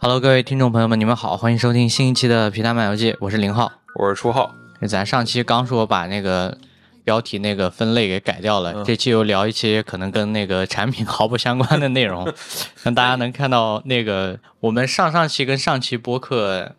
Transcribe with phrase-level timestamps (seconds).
[0.00, 3.72] Hello，各位听众朋友们，你们好，欢迎收听新一期的《皮蛋漫游记》，我是零号。
[3.96, 4.52] 我是初号，
[4.88, 6.56] 咱上期刚说把那个
[7.02, 12.32] 标题那个分类给改掉了，嗯这期又聊一些可能跟那个产品毫不相关的内容，
[12.84, 16.76] 让大家能看到那个我们上上期跟上期播客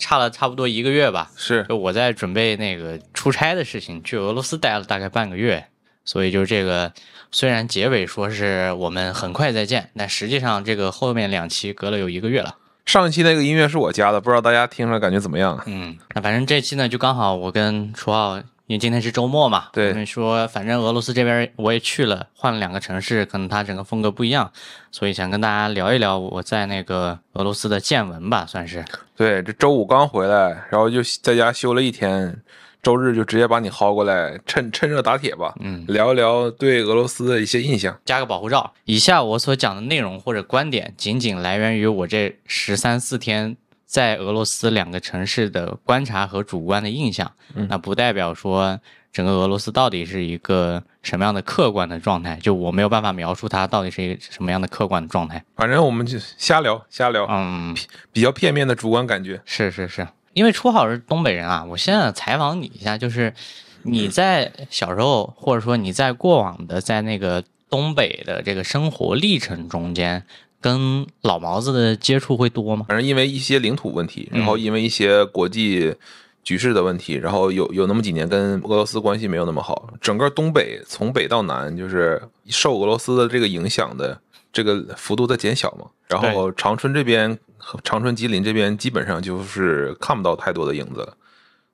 [0.00, 1.30] 差了差不多一个月吧。
[1.36, 5.66] 是就我在准备那个出差的事情，去俄罗斯待了大概半个月，
[6.04, 6.92] 所以就这个
[7.30, 12.56] 虽然结尾说是我们很快再见，但实际上这个后面两期隔了有一个月了。
[12.86, 15.62] 上一期那个音乐是我加的，不知道大家听出来感觉怎么样？
[15.66, 24.52] 嗯，那反正这期呢，就刚好我跟楚浩，因为今天是周末嘛，对说反正俄罗斯这边我也去了，换了两个城市，可能它整个风格不一样，
[24.92, 28.84] 所以想跟大家聊一聊我在那个俄罗斯的见闻吧，算是。
[29.16, 32.40] 对，这周五刚回来，然后就在家休了一天，
[32.80, 37.98] 周日就直接把你薅过来，趁趁热打铁吧，嗯，聊一聊对俄罗斯的一些印象。
[38.04, 38.72] 加个保护罩。
[38.84, 43.56] 以下我所讲的内容或者观点，仅仅来源于我这十三四天
[43.90, 48.78] 在俄罗斯两个城市的观察和主观的印象，嗯那不代表说
[49.12, 55.44] 整个俄罗斯到底是一个什么样的客观的状态，就我没有办法描述它到底是一个什么样的客观的状态。
[55.56, 57.76] 反正我们就瞎聊瞎聊，嗯，
[58.12, 59.42] 比较片面的主观感觉。
[59.44, 63.34] 是是是，因为初好是东北人啊，我现在采访你一下，就是
[63.82, 70.24] 你在小时候，或者说你在过往的在那个东北的这个生活历程中间，
[70.60, 72.84] 跟老毛子的接触会多吗？
[72.88, 75.94] 反正因为一些领土问题，嗯然后因为一些国际
[76.42, 79.92] 局势的问题，然后有有那么几年跟俄罗斯关系没有那么好。
[80.00, 84.20] 整个东北从北到南，就是受俄罗斯的这个影响的
[84.52, 85.86] 这个幅度在减小嘛。
[86.08, 87.38] 然后长春这边、
[87.84, 91.16] 长春、吉林这边基本上就是看不到太多的影子了。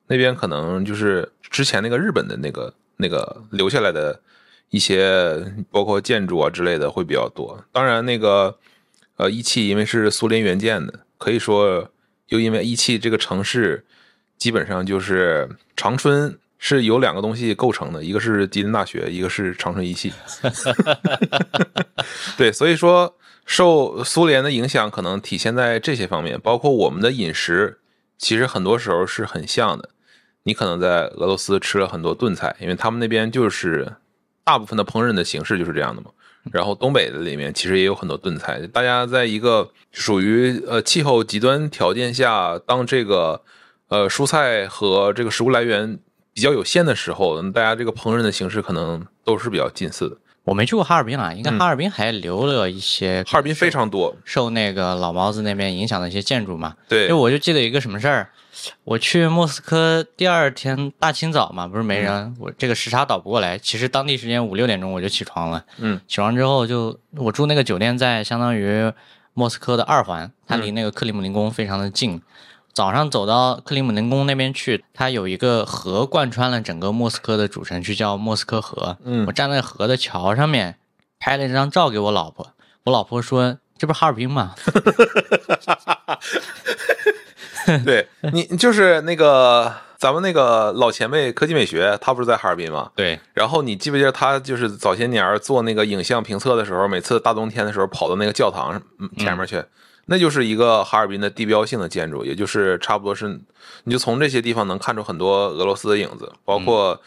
[0.08, 4.20] 那边可能就是之前那个日本的那个那个留下来的
[4.70, 7.58] 一些，包括建筑啊之类的会比较多。
[7.72, 8.56] 当然，那个
[9.16, 11.90] 呃一汽因为是苏联援建的，可以说
[12.28, 13.84] 又因为一汽这个城市
[14.38, 20.12] 基本上就是长春是由两个东西构成的，一个是吉林大学，一个是长春一汽。
[22.36, 27.78] 对，所以说受苏联的影响，可能体现在这些方面，包括我们的饮食，
[28.18, 29.90] 其实很多时候是很像的。
[30.42, 33.96] 你可能在俄罗斯吃了很多炖菜，因为他们那边就是
[34.44, 36.10] 大部分的烹饪的形式就是这样的嘛。
[36.52, 43.42] 然后东北的里面其实也有很多炖菜，大家在一个属于呃气候极端条件下，当这个
[43.88, 45.98] 呃蔬菜和这个食物来源
[46.32, 50.16] 比较有限的时候，大家这个烹饪的形式可能都是比较近似的。
[50.46, 56.76] 我没去过哈尔滨啊，应该嗯哈尔滨还留了一些哈尔滨非常多，受那个老毛子那边影响的一些建筑嘛。
[56.82, 58.30] 因对就，我就记得一个什么事儿，
[58.84, 63.58] 我去莫斯科第二天大清早嘛，不是没人，我这个时差倒不过来。
[63.58, 68.92] 其实当地时间五六点钟我就起床了，嗯，起床之后就我住那个酒店在相当于
[69.34, 72.22] 莫斯科的二环，它离那个克里姆林宫非常的近。
[72.76, 78.98] 早上走到克里姆林宫那边去，它有一个河贯穿了整个莫斯科的主城区，叫莫斯科河。
[79.02, 80.76] 嗯我站在河的桥上面
[81.18, 82.52] 拍了一张照给我老婆，
[82.84, 84.54] 我老婆说：“这不是哈尔滨吗？”
[87.82, 92.90] 对你就是那个咱们那个老前辈科技美学，他不是在哈尔滨吗？
[92.94, 99.64] 对，然后你记不记得他就是早些年做那个影像评测的时候，每次大冬天的时候跑到那个教堂嗯前面去，
[100.06, 103.40] 那就是一个哈尔滨的地标性的建筑，也就是差不多是，
[103.84, 107.00] 你就从这些地方能看出很多俄罗斯的影子，包括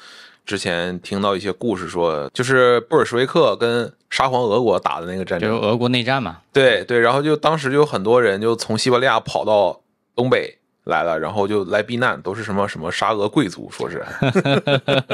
[0.46, 6.40] 之前听到一些故事说，就是布尔什维克跟沙皇俄国打的那个战争，就是俄国内战嘛。
[6.52, 9.80] 对对，然后就当时就有很多人就从西伯利亚跑到
[10.16, 14.04] 东北来了，然后就来避难，都是什么什么沙俄贵族，说是，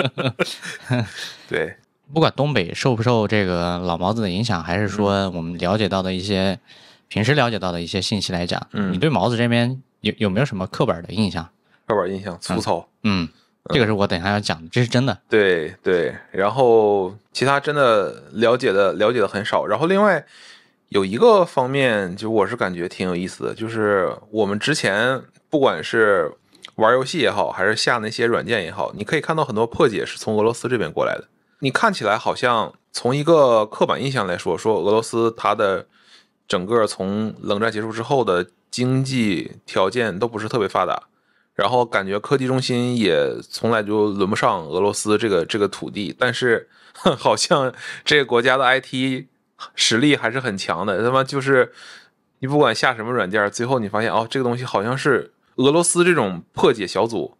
[1.49, 1.75] 对，
[2.13, 6.57] 不管东北受不受这个老毛子的影响，还是说我们了解到的一些、
[7.07, 11.47] 平时了解到的一些信息来讲，嗯你对毛子这边有有没有什么刻板的印象？
[11.87, 13.29] 刻板印象粗糙，嗯，
[13.69, 15.15] 这个是我等一下要讲的，这是真的。
[15.29, 20.25] 对对，然后其他真的了解的了解的很少，然后另外
[20.89, 26.31] 有一个方面，就我是感觉挺有意思的，就是我们之前不管是
[26.75, 31.25] 玩游戏也好，还是下那些软件也好，你可以看到很多破解是从俄罗斯这边过来的。
[31.59, 35.85] 你看起来好像从一个刻板印象来说，说俄罗斯它的
[36.47, 41.03] 整个从冷战结束之后的经济条件都不是特别发达，
[41.53, 49.25] 然后感觉科技中心也从来就轮不上俄罗斯这个这个土地，但是哼好像这个国家的 IT
[49.75, 51.03] 实力还是很强的。
[51.03, 51.71] 他妈就是
[52.39, 57.37] 你不管下什么软件，最后你发现哦，这个东西好像是俄罗斯这种破解小组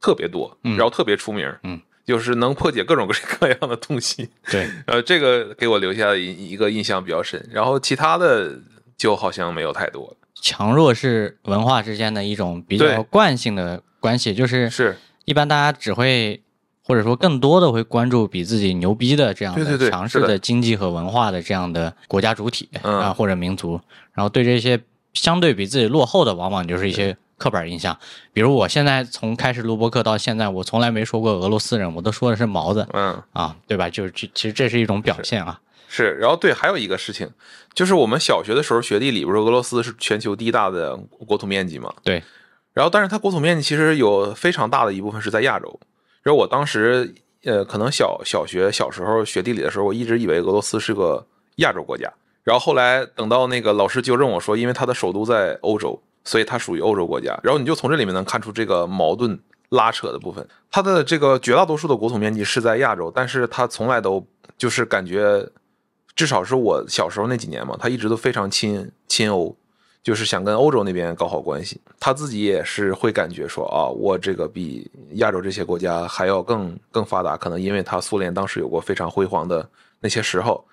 [0.00, 1.54] 特别多，嗯然后特别出名。
[1.62, 3.08] 嗯，就是能破解各种
[3.40, 4.28] 各样的东西。
[4.50, 7.48] 对，呃，这个给我留下一一个印象比较深。
[7.50, 8.58] 然后其他的
[8.96, 10.16] 就好像没有太多。
[10.40, 16.42] 强弱是文化之间的一种比较惯性的关系，就是是一般大家只会
[16.82, 23.80] 或者说更多的会关注比自己牛逼的这样对对对的强势的的经济和文化的这样的国家主体嗯啊或者民族，
[24.12, 24.78] 然后对这些
[25.14, 27.96] 相对比自己落后的，往往就是一些刻板印象。
[28.32, 33.22] 比如我现在从开始录播课到现在，我从来没说过俄罗斯人，我都说的是毛子嗯。
[33.32, 33.88] 啊，对吧？
[33.88, 35.60] 就是这其实这是一种表现啊。
[35.88, 37.30] 是，然后对，还有一个事情，
[37.72, 40.96] 就是我们小学的时候学地理，不是俄罗斯是全球第一大的
[41.26, 41.92] 国土面积嘛？
[42.02, 42.22] 对。
[42.72, 45.78] 然后，但是它国土面积其实有非常大的一部分是在亚洲。
[46.24, 47.14] 然后我当时，
[47.44, 51.24] 呃，可能小小学小时候学地理的时候，我一直以为俄罗斯是个
[51.56, 52.12] 亚洲国家。
[52.42, 57.38] 然后后来等到那个老师纠正我说，因为它的首都在欧洲，所以它属于欧洲国家。
[57.42, 59.38] 然后你就从这里面能看出这个矛盾
[59.68, 60.46] 拉扯的部分。
[60.70, 64.26] 它的这个绝大多数的国土面积是在亚洲，但是它从来都
[64.56, 65.48] 就是感觉。
[66.16, 69.56] 至少是我小时候那几年嘛，它一直都非常亲亲欧，
[70.00, 71.80] 就是想跟欧洲那边搞好关系。
[71.98, 79.68] 他自己也是会感觉说啊，我这个比亚洲这些国家还要更更发达，可能因为他苏联当时有过非常辉煌的
[79.98, 80.64] 那些时候。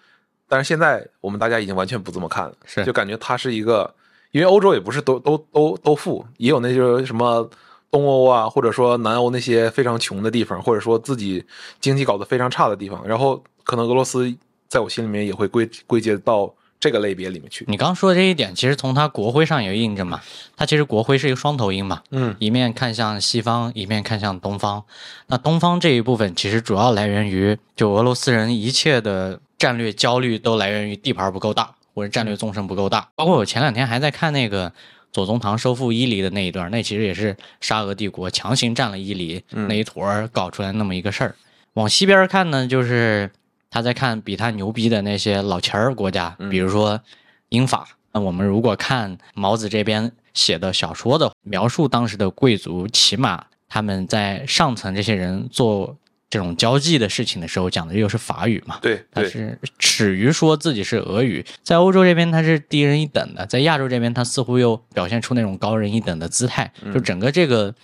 [0.48, 2.54] 但是现在我们大家已经完全不这么看了，
[2.86, 3.92] 就感觉它是一个，
[4.32, 7.50] 因为欧洲也不是都都都都富，也有那些什么
[7.90, 11.44] 东欧啊，或者说南欧那些非常穷的地方，或者说自己
[11.80, 14.36] 经济搞得非常差的地方，然后可能俄罗斯。
[14.72, 16.50] 在我心里面也会归归结到
[16.80, 17.66] 这个类别里面去。
[17.68, 20.22] 你刚说的这一点，其实从它国徽上有印证嘛，
[20.56, 24.86] 它其实国徽是一个双头鹰嘛，嗯，一面看向西方，一面看向东方。
[25.28, 33.10] 那东方这一部分其实主要来源于，就俄罗斯人一切的战略焦虑都来源于地盘不够大，或者战略纵深不够大。
[33.16, 34.72] 包括我前两天还在看那个
[35.12, 41.36] 左宗棠收复伊犁的那一段，那其实也是沙俄帝国强行占了伊犁那一坨儿搞出来那么一个事儿。
[41.74, 43.32] 往西边看呢，就是。
[43.74, 47.00] 他在看比他牛逼的那些老钱儿国家，比如说
[47.48, 47.88] 英法。
[48.12, 55.96] 那我们如果看毛子这边写的小说的描述，当时的贵族，起码他们在上层这些人做
[56.32, 58.80] 这种交际的事情的时候，讲的又是法语嘛？
[58.82, 61.46] 对，他是耻于说自己是俄语。
[61.62, 66.74] 在欧洲这边，他是低人一等的；在亚洲这边，他似乎又表现出那种高人一等的姿态。
[66.92, 67.76] 就整个这个。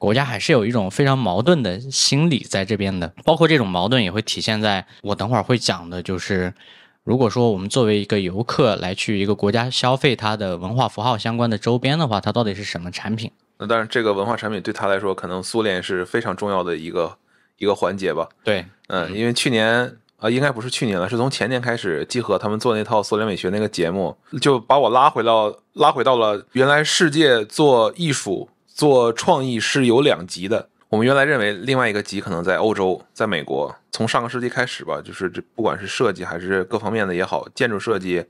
[0.00, 6.54] 国家还是有一种非常矛盾的心理在这边的，包括这种矛盾也会体现在我等会儿会讲的，就是
[7.02, 13.32] 如果说我们作为一个游客来去一个国家消费它的文化符号相关的周边的话，它到底是什么产品？
[13.58, 17.18] 那当然，这个文化产品对他来说，可能苏联是非常重要的一个
[17.58, 18.28] 一个环节吧。
[18.42, 28.48] 对，嗯，因为去年啊，应该不是去年了，是从前年开始，集合他们做那套苏联美学那个节目，就把我拉回到拉回到了原来世界做艺术。
[28.66, 30.68] 做创意是有两极的。
[30.88, 33.74] 我们原来认为另外一个极可能在欧洲，在美国。
[33.90, 38.24] 从上个世纪开始吧，就是这不管是设计还是各方面的也好，建筑设计、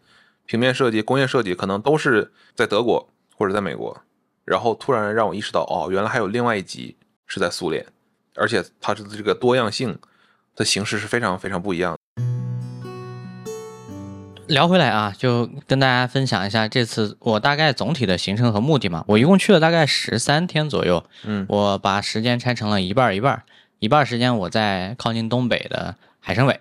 [0.46, 3.94] 平面设计、工业设计，可能都是在德国或者在美国。
[4.46, 6.96] 然后突然让我意识到，哦，原来还有另外一极
[7.26, 7.84] 是在苏联，
[8.38, 9.98] 而且它的这个多样性
[10.56, 11.98] 的形式是非常非常不一样的。
[14.46, 19.04] 聊回来啊，就跟大家分享一下这次我大概总体的行程和目的嘛。
[19.06, 23.42] 我一共去了大概十三天左右，嗯，我把时间拆成了一半一半，
[23.78, 26.58] 一半时间我在靠近东北的海参崴，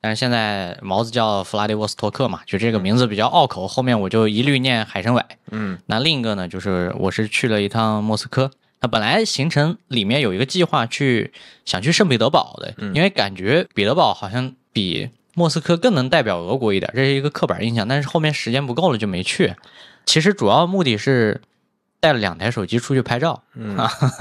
[0.00, 5.24] 但是现在毛子叫弗拉迪沃斯托克嘛，就这个名字比较拗口，后面我就一律念海参崴。
[5.52, 8.50] 嗯，那另一个呢，就是我是去了一趟莫斯科。
[8.80, 11.32] 那本来行程里面有一个计划去
[11.64, 15.10] 想去圣彼得堡的，因为感觉彼得堡好像比。
[15.34, 17.86] 莫斯科更能代表俄国一点，这是一个刻板印象。
[17.86, 19.54] 但是后面时间不够了就没去。
[20.04, 21.40] 其实主要目的是
[22.00, 23.76] 带了两台手机出去拍照，嗯，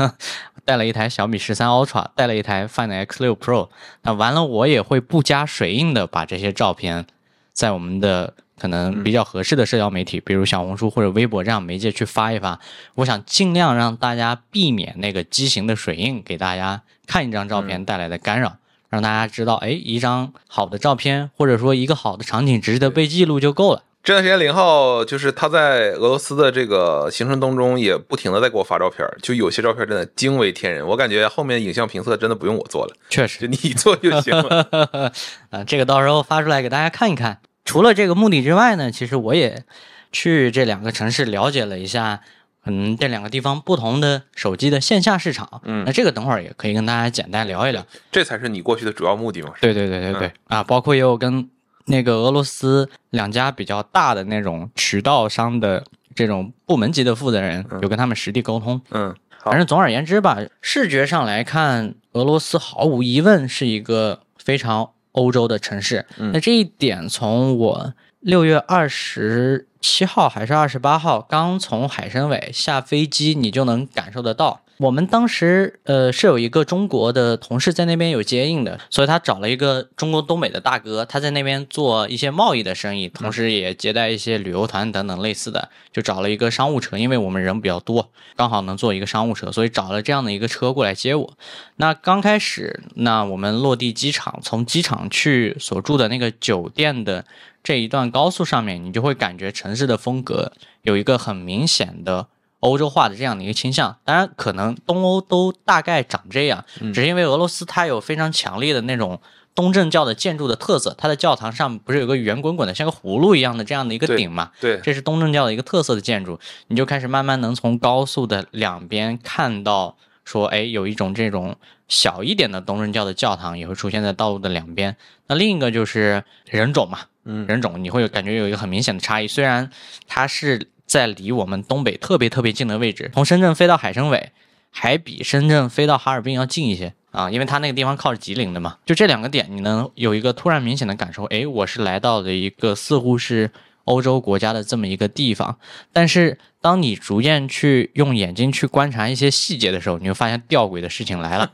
[0.64, 3.70] 带了一台小米十三 Ultra，带了一台 Find X 六 Pro。
[4.04, 7.08] 那完了，我也会不加水印的把这些照片
[7.52, 12.60] 在我们的可能比较合适的社交媒体，比如小红书或者微博这样媒介去发一发。
[12.96, 18.58] 我想尽量让大家避免那个畸形的水印给大家看一张照片带来的干扰。
[18.90, 23.84] 让大家知道，哎，一张好的照片，或者说一个好的场景，值得被记录就够了。
[24.02, 30.88] 这段时间，林浩就是他在俄罗斯的这个行程当中，也不停的在给我发照片，就有些照片真的惊为天人。
[30.88, 35.12] 我感觉后面影像评测真的不用我做了，确实，就你做就行了。
[35.52, 37.42] 啊，这个到时候发出来给大家看一看。
[37.68, 39.64] 除了这个目的之外呢，其实我也
[40.12, 42.22] 去这两个城市了解了一下。
[42.64, 47.82] 可能，这两个地方不同的手机的线下市场，嗯，那这个等会儿也可以跟大家简单聊一聊。
[48.12, 49.54] 这才是你过去的主要目的嘛？
[49.62, 51.50] 对对对对对啊，包括也有跟
[51.86, 55.82] 那个俄罗斯两家比较大的那种渠道商的
[56.14, 58.82] 这种部门级的负责人，有跟他们实地沟通。
[58.92, 66.06] 嗯，反正总而言之吧，视觉上来看，俄罗斯毫无疑问是一个非常欧洲的城市。
[66.34, 74.62] 那这一点从我六月二十七号还是二十八号刚从海参崴下飞机，你就能感受得到。
[74.80, 91.34] 我们当时呃是有一个中国的同事在那边有接应的，所以他找了一个中国东北的大哥，他在那边做一些贸易的生意，同时也接待一些旅游团等等类似的，就找了一个商务车，因为我们人比较多，刚好能坐一个商务车，所以找了这样的一个车过来接我。
[91.78, 97.26] 那刚开始，那我们落地机场，从机场去所住的那个酒店的
[97.64, 100.52] 这一段高速上面，你就会感觉城市的风格
[100.84, 102.28] 有一个很明显的。
[102.68, 109.20] 欧洲化的这样的一个倾向，当然可能东欧都大概长这样，只是因为俄罗斯它有非常强烈的那种
[109.56, 114.52] 东正教的建筑的特色，它的教堂上不是有个圆滚滚的像个葫芦一样的这样的一个顶嘛？
[114.60, 119.96] 对，这是东正教的一个特色的建筑，你就开始慢慢能从高速的两边看到，
[120.26, 121.56] 说哎，有一种这种
[121.88, 124.96] 小一点的东正教的教堂也会出现在道路的两边。
[125.28, 129.70] 那另一个就是人种嘛，嗯，人种你会有感觉有一个很明显的差异，虽然
[130.08, 130.70] 它是。
[130.88, 134.32] 在离我们东北特别特别近的位置，从深圳飞到海参崴，
[134.72, 138.78] 还比深圳飞到哈尔滨要近一些啊，因为它那个地方靠着吉林的嘛。
[138.86, 143.52] 就这两个点，你能有一个突然明显的感受，哎，我是来到了一个似乎是
[143.84, 145.60] 欧洲国家的这么一个地方。
[145.92, 151.52] 但是当你逐渐去用眼睛去观察一些细节的时候，你会发现吊诡的事情来了。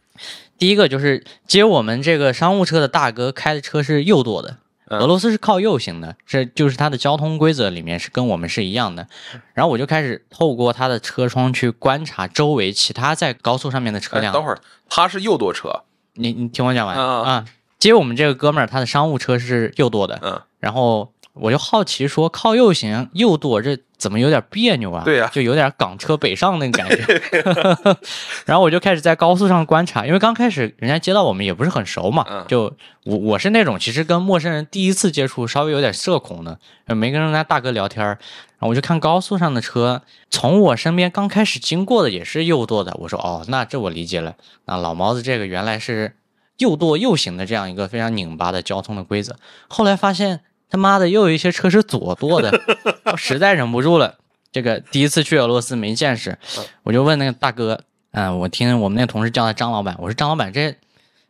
[0.58, 4.58] 第一个就是接我们这个商务车的大哥开的车是右舵的。
[4.88, 9.06] 俄罗斯是靠右行的，这就是它的交通规则里面是跟我们是一样的。
[9.54, 14.32] 然后我就开始透过它的车窗去观察周围其他在高速上面的车辆。
[14.32, 15.82] 等会儿，他是右舵车，
[16.14, 17.44] 你你听我讲完啊。
[17.78, 20.18] 接我们这个哥们儿，他的商务车是右舵的。
[20.22, 21.12] 嗯，然后。
[21.38, 25.02] 我就好奇说，靠右行右舵，这怎么有点别扭啊？
[25.04, 27.22] 对呀，就有点港车北上那个感觉。
[28.46, 32.74] 然后我就开始在高速上观察，因为刚开始人家接到我们也不是很熟嘛，就
[33.04, 42.96] 我我是那种其实跟陌生人第一次接触稍微有点社恐的，没跟人家大哥聊天然后我就看高速上的车，从我身边刚开始经过的也是右舵的。
[43.00, 46.16] 我说哦，那这我理解了，那老毛子这个原来是
[46.56, 49.36] 右舵右行的这样一个非常拧巴的交通的规则。
[49.68, 50.40] 后来发现。
[50.70, 52.60] 他妈的，又有一些车是左舵的，
[53.04, 54.16] 我实在忍不住了。
[54.52, 56.38] 这个第一次去俄罗斯没见识，
[56.82, 57.80] 我就问那个大哥，
[58.12, 60.74] 嗯，我听我们那个同事叫他张老板，我说张老板，这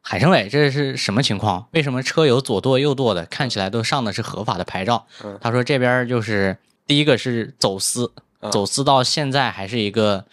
[0.00, 1.66] 海参崴这是什么情况？
[1.72, 3.26] 为什么车有左舵右舵的？
[3.26, 5.06] 看起来都上的是合法的牌照。
[5.40, 8.12] 他说这边就是第一个是走私，
[8.50, 10.24] 走私到现在还是一个。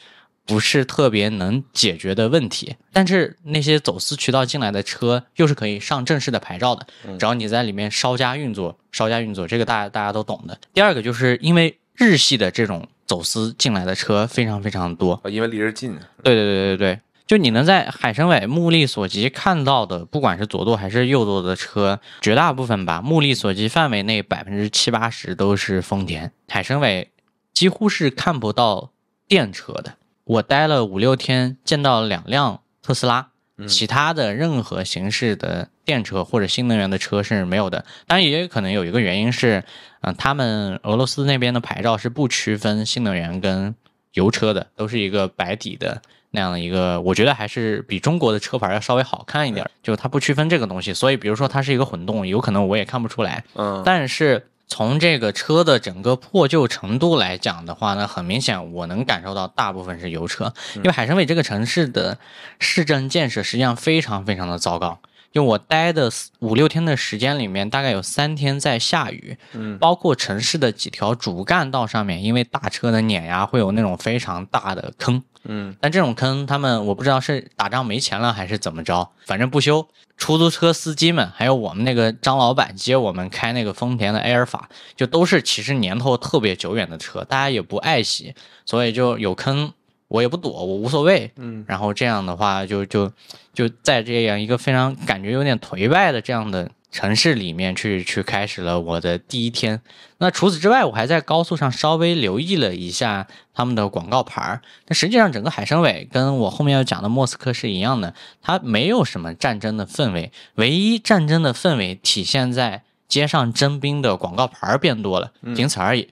[0.45, 6.85] 不是特别能解决的问题，但是那些走私渠道进来的车又是可以上正式的牌照的，
[7.17, 10.59] 只要你在里面稍加运作，稍加运作，这个大家大家都懂的。
[10.73, 15.97] 第二个就是因为日系的这种走私进来的车非常非常多，因为离着近。
[16.23, 26.33] 对对对对对，就你能在海参崴目力所及看到的，不管是左舵还是右舵的车，绝大部分吧，目力所及范围内百分之七八十都是丰田。
[26.49, 27.07] 海参崴
[27.53, 28.91] 几乎是看不到
[29.27, 29.95] 电车的。
[30.25, 33.27] 我待了五六天，见到两辆特斯拉，
[33.67, 37.83] 其他的任何形式的电车或者新能源的车是没有的。
[38.07, 39.63] 当然，也有可能有一个原因是，
[40.01, 43.75] 嗯，他们俄罗斯那边的牌照是不区分新能源跟
[44.13, 46.01] 油车的，都是一个白底的
[46.31, 47.01] 那样的一个。
[47.01, 50.93] 我觉得还是比中国的车牌要稍微好看一点，就它不区分这个东西。
[50.93, 53.43] 所以，比如说它是一个混动，有可能我也看不出来。
[53.55, 54.47] 嗯，但是。
[54.73, 62.17] 从这个车的整个破旧程度来讲的话呢，很明显我能感受到大部分是油车，因为海参崴这个城市的
[62.57, 64.97] 市政建设实际上非常非常的糟糕。
[65.33, 75.23] 就我待的五六天的时间里面，大概有三天在下雨，嗯，包括城市的几条主干道上面，因为大车的碾压会有那种非常大的坑。
[75.45, 79.85] 嗯，但这种坑，他们我不知道是打仗没钱了还是怎么着，反正不修。
[80.15, 89.73] 出租车司机们，还有我们那个张老板接我们开那个丰田的埃尔法，就都是其实年头特别久远的车，大家也不爱惜，所以就有坑
[90.07, 91.31] 我也不躲，我无所谓。
[91.37, 93.11] 嗯，然后这样的话，就就
[93.53, 96.71] 就在这样一个非常感觉有点颓败的这样的。
[96.93, 99.81] 城市里面去去开始了我的第一天。
[100.19, 104.61] 那除此之外，我还在高速上稍微留意了一下他们的广告牌儿。
[104.85, 110.31] 那实际上，整个海参崴跟我后面要讲的莫斯科是一样的，它没有什么战争的氛围。
[110.53, 116.09] 唯一战争的氛围体现在街上征兵的广告牌儿变多了，仅此而已。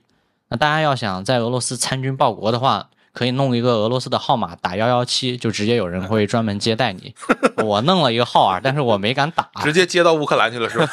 [0.48, 7.14] 那大家要想在俄罗斯参军报国的话，可以弄一个俄罗斯的号码，打幺幺七，就直接有人会专门接待你。
[7.62, 10.88] 我弄了一个号啊，但是我没敢打，直接接到乌克兰去了，是吧？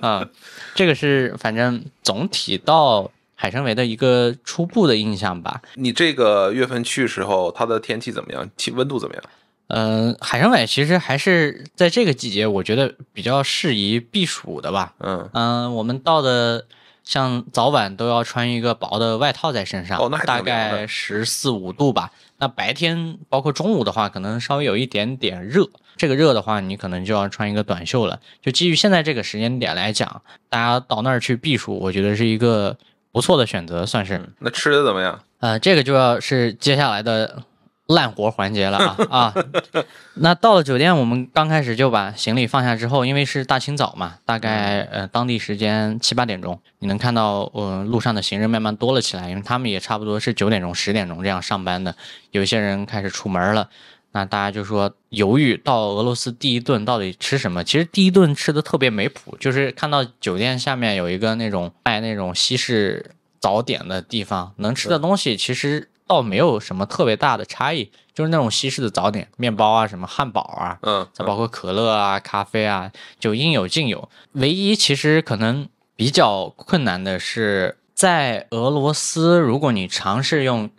[0.00, 0.28] 啊，
[0.74, 5.60] 这个是反正总体到海参崴的一个初步的印象吧。
[5.74, 8.48] 你这个月份去时候，它的天气怎么样？
[8.56, 9.24] 气温度怎么样？
[9.68, 14.92] 呃，海参崴其实还是在这个季节，我觉得比较适宜避暑的吧。
[14.98, 16.66] 嗯，嗯、我们到的
[17.04, 22.10] 像早晚都要穿一个薄的外套在身上，大概十四五度吧。
[22.38, 25.68] 那白天包括中午的话，可能稍微有一点点热。
[25.96, 28.18] 这个热的话，你可能就要穿一个短袖了。
[28.40, 32.76] 就基于现在这个时间点来讲，大家到那儿去避暑，我觉得是一个
[33.12, 34.20] 不错的选择，算是。
[34.38, 35.22] 那吃的怎么样？
[35.40, 37.42] 呃，这个就要是接下来的
[37.88, 39.34] 烂活环节了啊 啊！
[40.14, 51.94] 那到了酒店，我们刚开始就把行李放下之后，因为是大清早嘛，大概呃当地时间七八点钟，你能看到呃路上的行人慢慢多了起来，因为他们也差不多是九点钟、十点钟这样上班的，
[52.30, 53.68] 有一些人开始出门了。
[54.14, 57.64] 那大家就说犹豫到俄罗斯第一顿到底吃什么？
[57.64, 74.08] 其实第一顿吃的特别没谱，就是看到酒店下面有一个那种卖那种西式早点的地方，能吃的东西其实倒没有什么特别大的差异，就是那种西式的早点，面包啊，什么汉堡啊，嗯，再包括可乐啊、咖啡啊，就应有尽有。
[74.32, 80.70] 唯一其实可能比较困难的是，在俄罗斯，如果你尝试用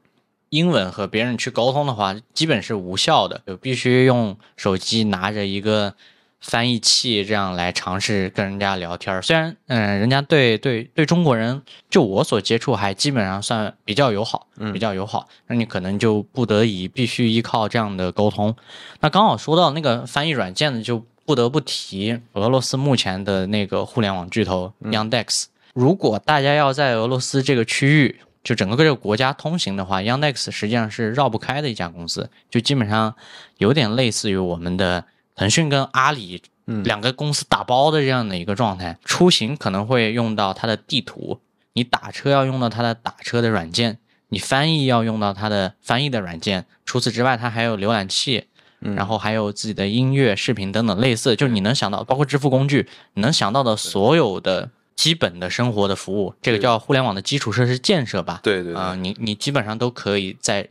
[0.50, 5.96] 英文和别人去沟通的话，基本是无效的，就必须用手机拿着一个
[6.44, 9.22] 翻译器这样来尝试跟人家聊天儿。
[9.22, 18.54] 虽然，嗯、人家对对对中国人，就我所接触还基本上算比较友好，比较友好，那你可能就不得已必须依靠这样的沟通。
[19.00, 25.46] 那刚好说到那个翻译软件呢，就不得不提俄罗斯目前的那个互联网巨头 Yandex。
[25.74, 33.16] 如果大家要在俄罗斯这个区域，就整个这个国家通行的话，Yandex 实际上是绕不开的一家公司，就基本上
[33.60, 36.42] 有点类似于我们的腾讯跟阿里
[36.84, 38.98] 两个公司打包的这样的一个状态。
[39.04, 41.40] 出行可能会用到它的地图，
[41.74, 43.98] 你打车要用到它的打车的软件，
[44.30, 46.66] 你翻译要用到它的翻译的软件。
[46.86, 48.46] 除此之外，它还有浏览器，
[48.80, 58.40] 然后还有自己的音乐、视频等等类似，就是你能想到，包括支付工具，你能想到的所有的基本的生活的服务，这个叫互联网的基础设施建设吧。
[58.44, 60.68] 对对对啊、你你基本上都可以在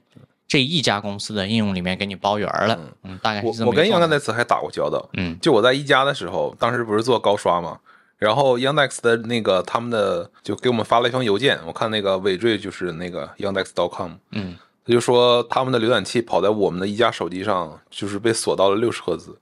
[0.53, 2.79] 这一家公司的应用里面给你包圆儿了。
[3.05, 7.79] 嗯，大概是我这么我跟 Yandex 还打过交道，嗯就我在一加的时候，当时不是做高刷嘛，
[8.19, 19.35] 然后 Yandex 的那个他们的就给我们发了一封邮件，我看那个尾缀就是那个 Yandex.com，嗯，他就说他们的浏览器跑在我们的一加手机上，就是被锁到了六十赫兹，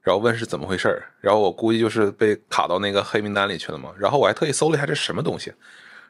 [0.00, 5.52] 然后问是怎么回事儿，然后我估计就是被卡到那个黑名单里去了嘛，然后我还特意搜了一下这什么东西，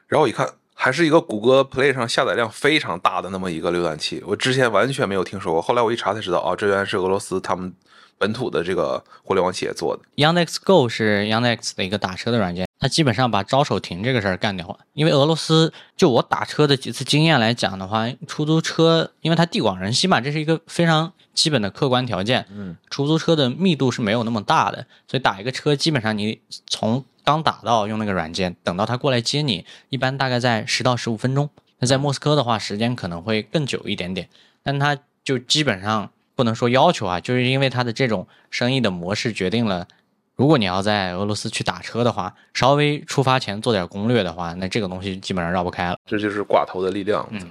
[0.07, 0.47] 然后我一看。
[0.77, 5.61] 还是一个谷歌 Play 上下载量非常大的那么一个浏览器，我之前完全没有听说过。
[5.61, 7.73] 后来我一查才知道，哦，这原来是俄罗斯他们
[8.17, 10.03] 本土的这个互联网企业做的。
[10.17, 14.79] Yandex Go 是 Yandex 的一个打车的软件，它基本上把招手停这个事儿干掉了。
[14.93, 22.45] 因为俄罗斯，就我打车的几次经验来讲的话，出租车因为它地广人稀嘛，这是一个非常基本的客观条件。
[22.51, 31.49] 嗯，出租车的密度是没有那么大的，所以打一个车基本上你从刚打到用那个软件，等到他过来接你，一般大概在十到十五分钟。
[31.79, 34.29] 那在莫斯科的话，时间可能会更久一点点，
[34.63, 39.87] 但他就基本上不能说要求啊，就是因为他的这种生意的模式决定了，
[40.35, 45.97] 如果你要在俄罗斯去打车的话，稍微出发前做点攻略的话，那这个东西基本上绕不开了。
[46.05, 47.27] 这就是寡头的力量。
[47.31, 47.41] 嗯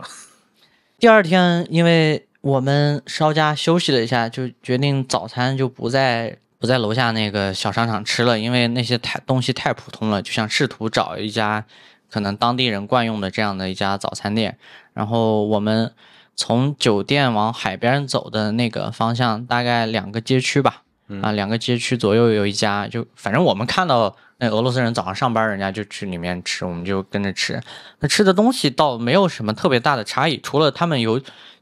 [0.98, 11.62] 第二天，因为我们稍加休息了一下，就决定早餐就不在不在楼下那个小商场吃了，因为那些太东西太普通了，就想试图找一家
[12.10, 14.56] 可能当地人惯用的这样的一家早餐店。
[14.94, 15.92] 然后我们
[16.34, 20.84] 从酒店往海边走的那个方向，大概两个街区吧，
[21.20, 27.60] 啊，两个街区左右有一家，就反正我们看到那俄罗斯人早上上班，人家就去里面吃，我们就跟着吃。
[28.00, 31.20] 那吃的东西倒没有什么特别大的差异，除了他们有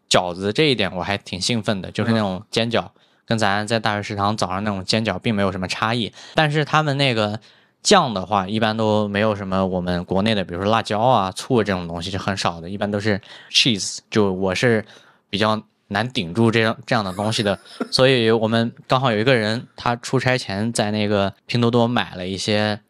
[0.08, 2.86] 饺子这一点，我还挺兴奋的，就是那种煎饺，
[3.26, 6.12] 跟咱在大学食堂早上那种煎饺并没有什么差异。
[6.35, 7.38] 但是他们那个
[7.82, 13.98] 酱的话，一般都没有什么我们国内的，比如说辣椒啊、醋这种东西是很少的，一般都是 cheese。
[14.11, 14.85] 就我是
[15.28, 17.58] 比较难顶住这样这样的东西的，
[17.90, 22.80] 所以我们刚好有一个人，他出差前在那个拼多多买了一些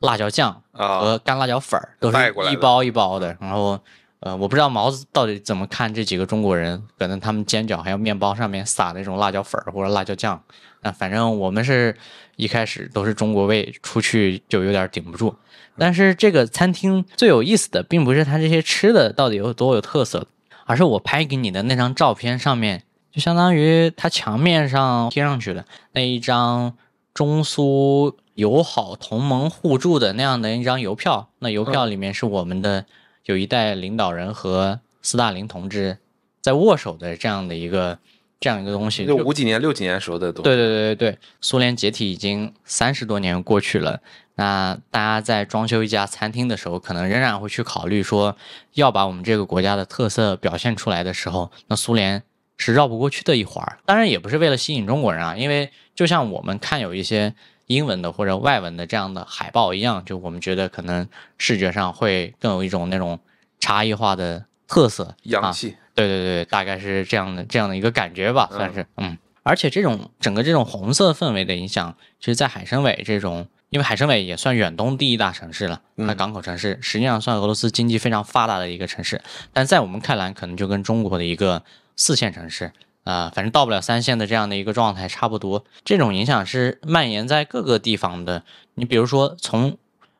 [0.00, 3.36] 辣椒酱啊和干辣椒粉儿，都是一包一包的。
[3.40, 3.78] 然后，
[4.20, 10.42] 呃，我不知道毛子到底怎么看这几个中国人，可能他们煎饺还有面包上面撒那种辣椒粉儿或者辣椒酱。
[10.82, 11.96] 那反正我们是
[12.36, 15.34] 一开始都是中国胃，出去就有点顶不住。
[15.78, 20.26] 但是这个餐厅最有意思的，并不是它这些吃的到底有多有特色，
[20.66, 26.74] 而是我拍给你的那张照片上面，就相当于它墙面上贴上去的那一张
[27.14, 31.30] 中苏友好同盟互助的那样的一张邮票。
[31.38, 32.84] 那邮票里面是我们的
[33.30, 35.96] 有一代领导人和斯大林同志
[36.42, 37.98] 在握手的这样的一个
[38.38, 39.06] 这样一个东西。
[39.06, 40.44] 就就五几年、六几年时候的东西。
[40.44, 44.00] 对对对对对，苏联解体已经三十多年过去了，
[44.34, 48.36] 那大家在装修一家餐厅的时候，可能仍然会去考虑说，
[48.74, 52.22] 要把我们这个国家的特色表现出来的时候，那苏联
[52.56, 53.78] 是绕不过去的一环。
[53.86, 57.34] 当然，也不是为了吸引中国人啊，因为就像我们看有一些
[57.70, 61.06] 英文的或者外文的这样的海报一样，就我们觉得可能
[61.38, 63.20] 视觉上会更有一种那种
[63.60, 65.14] 差异化的特色，啊。
[65.22, 69.16] 洋气，对对对，大概是这样的这样的一个感觉吧，算是嗯。
[69.44, 81.62] 而且这种整个这种红色氛围的影响，其实，在海参崴这种，因为海参崴也算远东第一大城市了，那港口城市，实际上算俄罗斯经济非常发达的一个城市，但在我们看来，可能就跟中国的一个
[81.94, 82.72] 四线城市
[83.10, 85.64] 啊、反正到不了三线的这样的一个状态差不多。
[85.84, 88.44] 这种影响是蔓延在各个地方的。
[88.74, 89.76] 你比如说，从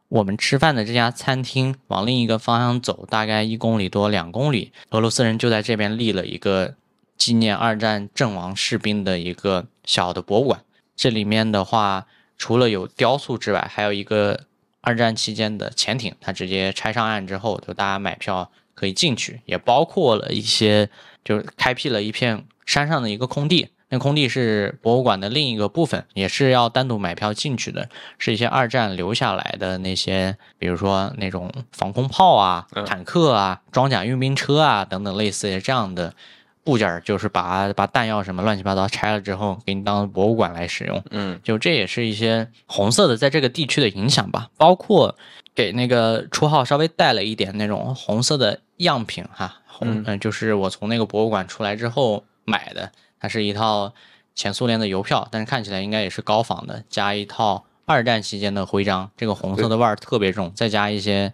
[0.09, 6.75] 我们吃饭的这家餐厅往另一个方向走，大概一公里多、两公里，俄罗斯人就在这边立了一个
[7.17, 10.63] 纪念二战阵亡士兵的一个小的博物馆。
[10.97, 14.41] 这里面的话，除了有雕塑之外，还有一个
[14.81, 20.91] 二战期间的潜艇，它直接拆上岸之后，就大家买票可以进去，也包括了一些，
[21.25, 23.69] 就是开辟了一片山上的一个空地。
[23.93, 36.15] 那空地是博物馆的另一个部分，也是要单独买票进去的，是一些二战留下来的那些，比如说那种防空炮啊、嗯坦克啊、装甲运兵车啊等等类似的这样的
[36.63, 41.03] 部件儿，就是把把弹药什么乱七八糟拆了之后，给你当博物馆来使用。
[41.11, 45.17] 嗯就这也是一些红色的在这个地区的影响吧，包括
[45.53, 53.93] 给那个初号稍微带了一点那种红色的样品哈，红嗯、就是我从那个博物馆出来之后买的，它是一套
[54.35, 61.33] 前苏联的邮票，但是看起来应该也是高仿的，加一套二战期间的徽章，这个红色的腕儿特别重，再加一些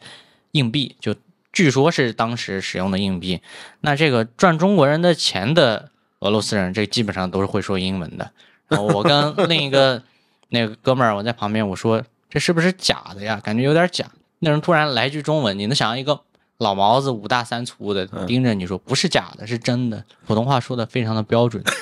[0.53, 1.15] 硬币，就
[1.53, 3.41] 据说是当时使用的硬币。
[3.81, 8.31] 那这个赚中国人的钱的俄罗斯人，这基本上都是会说英文的。
[8.69, 10.03] 然后我跟 另一个
[10.49, 13.41] 那个哥们儿，我在旁边我说这是不是假的呀？
[13.43, 14.07] 感觉有点假。
[14.41, 16.21] 那人突然来句中文，你能想象一个
[16.59, 21.63] 老毛子五大三粗的盯着你说不是假的，是真的，普通话说的非常的标准。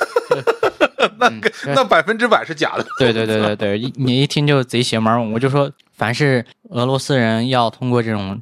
[1.18, 1.30] 那
[1.74, 2.84] 那百分之百是假的。
[2.98, 5.22] 对对对对对，一你一听就贼邪门儿。
[5.22, 8.40] 我就说，凡是俄罗斯人要通过这种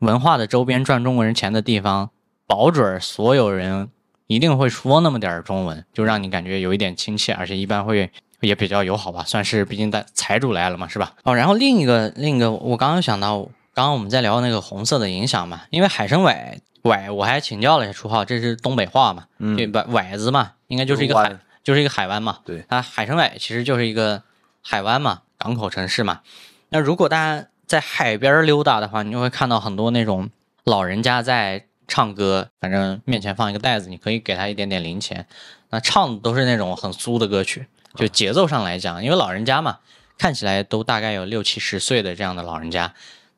[0.00, 2.10] 文化的周边赚中国人钱的地方，
[2.46, 3.88] 保准儿所有人
[4.26, 11.14] 一定会说那么点儿中文，就让你感觉有一点亲切，而且一般会也比较友好吧，算是毕竟带财主来了嘛，是吧？
[11.24, 19.84] 哦，然后另一个另一个，我刚刚想到，刚刚我们在聊那个红色的影响嘛，因为海参崴崴，我还请教了一下初浩，这是东北话嘛，嗯对吧？
[19.88, 22.40] 崴子嘛，应该就是一个海，就是一个海湾嘛。
[22.44, 24.22] 对它海参崴其实就是一个
[24.60, 26.20] 海湾嘛，港口城市嘛。
[26.68, 30.28] 那如果大家在海边儿溜达的话，你就会看到很多那种
[30.64, 35.26] 老人家在唱歌，反正面前放一个袋子，你可以给他一点点零钱。
[35.70, 39.78] 那唱的都是那种很酥的歌曲，就节奏上来讲，因为老人家嘛，
[40.18, 42.92] 看起来都大概有六七十岁的这样的老人家。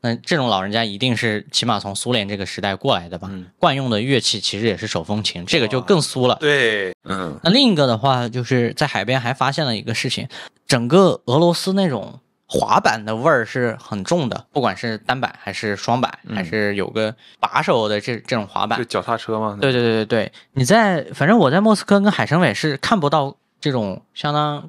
[0.04, 3.26] 那这种老人家一定是起码从苏联这个时代过来的吧？
[3.32, 6.36] 嗯惯用的乐器其实也是手风琴，这个就更酥了。
[6.38, 10.28] 对，嗯那另一个的话，就是在海边还发现了一个事情，
[10.66, 18.84] 整个俄罗斯那种滑板的味儿是很重的，不管是单板还是双板，还是有个把手的这这种滑板就。
[18.84, 19.56] 脚踏车嘛。
[19.58, 24.68] 对对对对对，你在反正我在莫斯科跟海参崴是看不到这种相当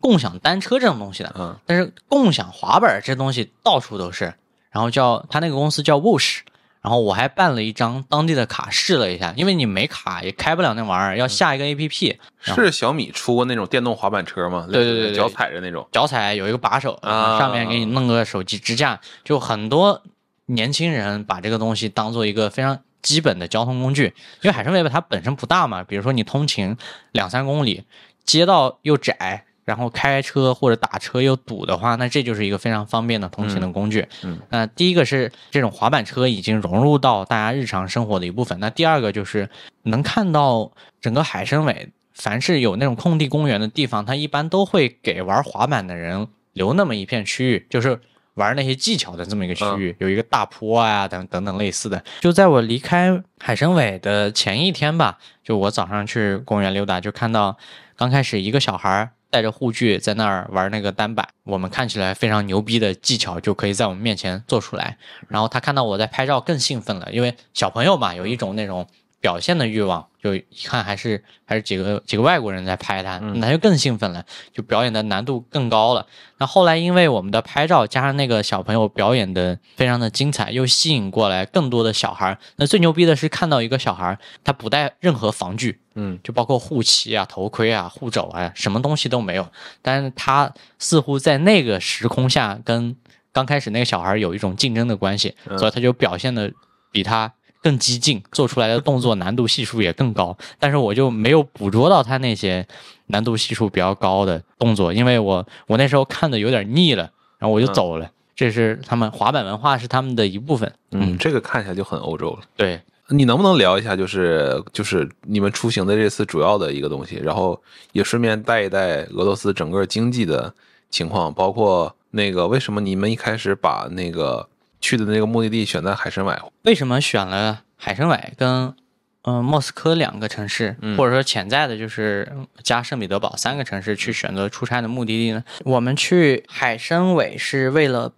[0.00, 4.32] 共享单车这种东西的，嗯但是共享滑板这东西到处都是。
[4.70, 6.40] 然后叫他那个公司叫 Woosh，
[6.80, 12.16] 然后我还办了一张当地的卡试了一下，因为你没卡也开不了那玩意儿，要下一个 APP。
[12.40, 14.66] 是小米出过那种电动滑板车吗？
[14.70, 15.86] 对对对对脚踩着那种。
[15.92, 20.02] 脚踩有一个把手，啊上面给你弄个手机支架，就很多
[20.46, 24.14] 年轻人把这个东西当做一个非常基本的交通工具。
[24.42, 26.76] 因为海参崴它本身不大嘛，比如说你通勤
[27.12, 27.84] 两三公里，
[28.24, 34.00] 街道又窄，然后开车或者打车又堵的话，那这就是一个非常方便的通勤的工具。
[34.24, 39.48] 嗯嗯那第一个是这种滑板车已经融入到大家日常生活的一部分，那第二个就是
[39.84, 48.00] 能看到整个海参崴，凡是有那种空地公园的地方，它一般都会给玩滑板的人留那么一片区域，就是
[48.34, 52.02] 玩那些技巧的这么一个区域，有一个大坡啊等等等类似的。
[52.20, 57.56] 就在我离开海参崴的前一天吧，就我早上去公园溜达，就看到
[57.96, 64.98] 刚开始一个小孩儿带着护具在那儿玩那个单板，我们看起来非常牛逼的技巧就可以在我们面前做出来。
[65.28, 68.86] 然后他看到我在拍照更兴奋了，因为小朋友嘛，有一种那种
[69.20, 76.06] 表现的欲望，就一看还是还是几个几个外国人在拍他，嗯那他就更兴奋了，就表演的难度更高了。
[76.38, 82.38] 那后来因为我们的拍照加上那个小朋友表演的非常的精彩，又吸引过来更多的小孩儿。
[82.56, 89.46] 那最牛逼的是看到一个小孩儿，他不带任何防具，嗯，就包括护膝啊、头盔啊、护肘啊，什么东西都没有。
[89.82, 92.96] 但是他似乎在那个时空下跟
[93.32, 96.50] 刚开始那个小孩有一种竞争的关系，嗯所以他就表现的
[96.90, 100.36] 比他更激进，做出来的动作难度系数也更高。
[100.58, 102.66] 但是我就没有捕捉到他那些
[103.06, 108.10] 难度系数比较高的动作，因为我我那时候看的有点腻了，然后我就嗯走了。
[108.34, 110.72] 这是他们滑板文化是他们的一部分。
[110.92, 112.38] 嗯，这个看起来就很欧洲了。
[112.56, 117.60] 对，你能不能聊一下，就是就是你们出行的这次主要的一个东西，然后
[117.92, 120.54] 也顺便带一带俄罗斯整个经济的
[120.88, 124.48] 情况，包括那个为什么你们一开始把那个
[124.80, 126.38] 去的那个目的地选在海参崴？
[126.62, 128.74] 为什么选了海参崴跟
[129.22, 135.44] 嗯、呃莫斯科两个城市，嗯或者说潜在的就是嗯加圣彼得堡三个城市去选择出差的目的地呢？
[135.64, 138.12] 我们去海参崴是为了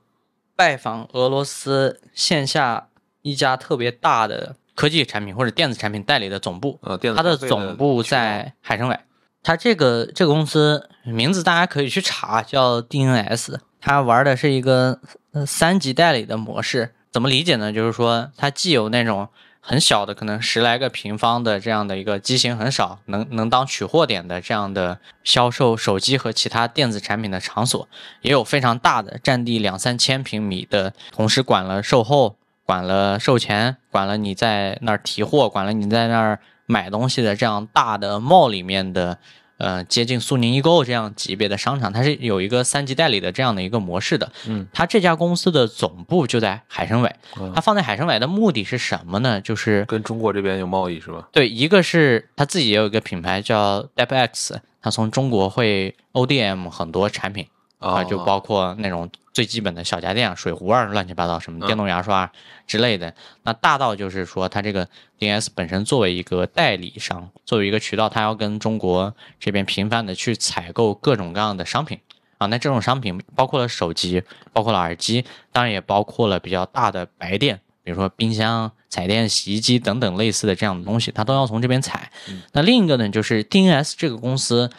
[0.55, 2.87] 拜访俄罗斯线下
[3.23, 9.05] 一家特别大的科技产品或者电子产品代理的总部，呃，电子它的总部在海参崴。
[9.43, 13.57] 它这个这个公司名字大家可以去查，叫 DNS。
[13.83, 14.99] 它玩的是一个
[15.47, 16.95] 三级代理的模式。
[17.11, 17.71] 怎么理解呢？
[17.71, 19.29] 就是说它既有那种
[19.61, 27.87] 很小的，可能十来个平方的这样的一个机型很少，能能当取货点的这样的销售手机和其他电子产品的场所，
[28.23, 39.19] 也有非常大的，占地两三千平米的，同时管了售后，管了售前，管了你在那儿提货，管了你在那儿买东西的这样大的 mall 里面的，
[39.63, 44.33] 呃，接近苏宁易购这样级别的商场，它是有一个三级代理的这样的一个模式的。
[44.49, 49.41] 嗯，它这家公司的总部就在海参崴，嗯它放在海参崴的目的是什么呢？
[49.41, 51.29] 就是跟中国这边有贸易是吧？
[51.31, 57.47] 对，一个是它自己也有一个品牌叫 DepX，它从中国会 ODM 很多产品。
[57.83, 62.33] 啊，啊，就包括那种最基本的小家电啊、水壶啊、乱七八糟什么嗯电动牙刷啊
[62.67, 63.13] 之类的。
[63.43, 71.99] 那大到就是说，它这个 DNS 本身作为一个代理商，作为一个渠道，它要跟中国这边频繁的去采购各种各样的商品
[72.39, 72.47] 啊。
[72.47, 82.13] 那这种商品包括了手机，包括了耳机，当然也包括了比较大的白电，比如说冰箱、彩电、洗衣机等等类似的这样的东西，它都要从这边采。
[82.53, 84.71] 那另一个呢，就是 DNS 这个公司。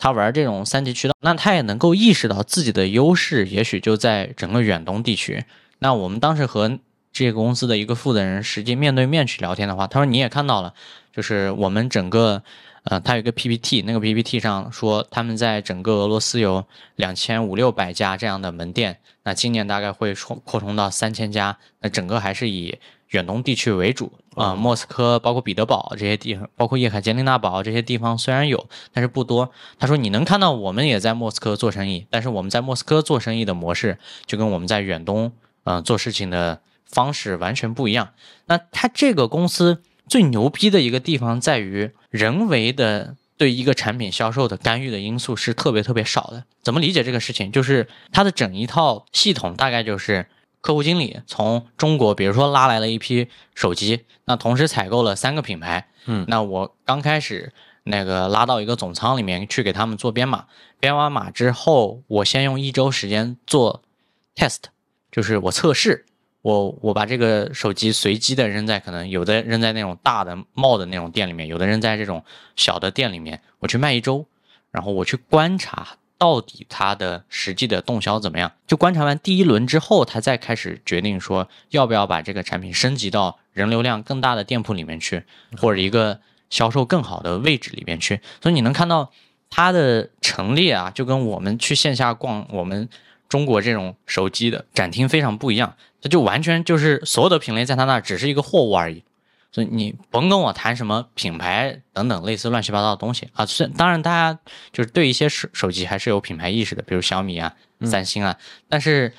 [0.00, 5.44] 他玩这种三级渠道，那他也能够意识到自己的优势，也许就在整个远东地区。
[5.78, 6.78] 那我们当时和
[7.12, 10.72] 这个公司的一个负责人实际面对面去聊天的话，他说你也看到了，
[11.12, 12.42] 就是我们整个，
[12.84, 16.64] 呃，他有一个 PPT，那个 PPT 上说他们在整个俄罗斯有
[16.96, 22.78] 两千五六百家这样的门店，那今年大概会扩扩充到三千家，那整个还是以
[23.10, 29.50] 远东地区为主啊、莫斯科包括彼得堡这些地方，包括叶卡捷琳娜堡这些地方虽然有，但是不多。
[29.78, 35.32] 他说你能看到我们也在莫斯科做生意，但是我们在莫斯科做生意的模式就跟我们在远东
[35.64, 38.10] 嗯、呃做事情的方式完全不一样。
[38.46, 43.16] 那他这个公司最牛逼的一个地方在于人为的。
[43.40, 46.44] 对一个产品销售的干预的因素是特别特别少的。
[46.62, 47.50] 怎么理解这个事情？
[47.50, 50.26] 就是它的整一套系统大概就是
[50.60, 56.24] 客户经理从中国，比如说拉来了一批手机，那同时采购了三个品牌，嗯。
[56.28, 57.52] 那我刚开始
[57.84, 60.46] 那个拉到一个总仓里面去给他们做编码，
[60.78, 63.82] 编完码之后，我先用一周时间做
[64.36, 64.58] test，
[65.10, 66.04] 就是我测试，
[66.42, 72.22] 我我把这个手机随机的扔在可能有的扔在那种大的帽的那种店里面，有的扔在这种
[72.54, 74.26] 小的店里面，我去卖一周，
[74.70, 78.52] 然后我去观察到底它的实际的动销怎么样。
[78.66, 85.24] 就观察完第一轮之后，他再开始决定说要不要把这个产品升级到人流量更大的店铺里面去，
[85.56, 88.20] 或者一个销售更好的位置里面去。
[88.42, 89.10] 所以你能看到
[89.48, 92.86] 它的陈列啊，就跟我们去线下逛我们
[93.26, 95.74] 中国这种手机的展厅非常不一样。
[96.02, 99.02] 它就完全就是所有的品类在它那儿只是一个货物而已。
[99.52, 103.44] 所以你甭跟我谈什么品牌等等类似乱七八糟的东西啊。
[103.44, 104.38] 虽当然，大家
[104.72, 109.12] 就是对一些手手机还是有品牌意识的，比如小米啊、三星啊，但是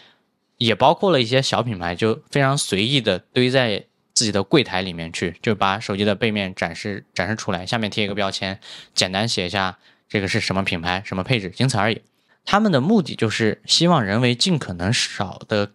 [0.58, 8.60] 也包括了一些小品牌，就非常随意的堆在自己的柜台里面去，就把手机的背面展示展示出来，下面贴一个标签，
[8.94, 12.02] 简单写一下这个是什么品牌、什么配置，仅此而已。
[12.46, 15.72] 他们的目的就是希望人为尽可能少的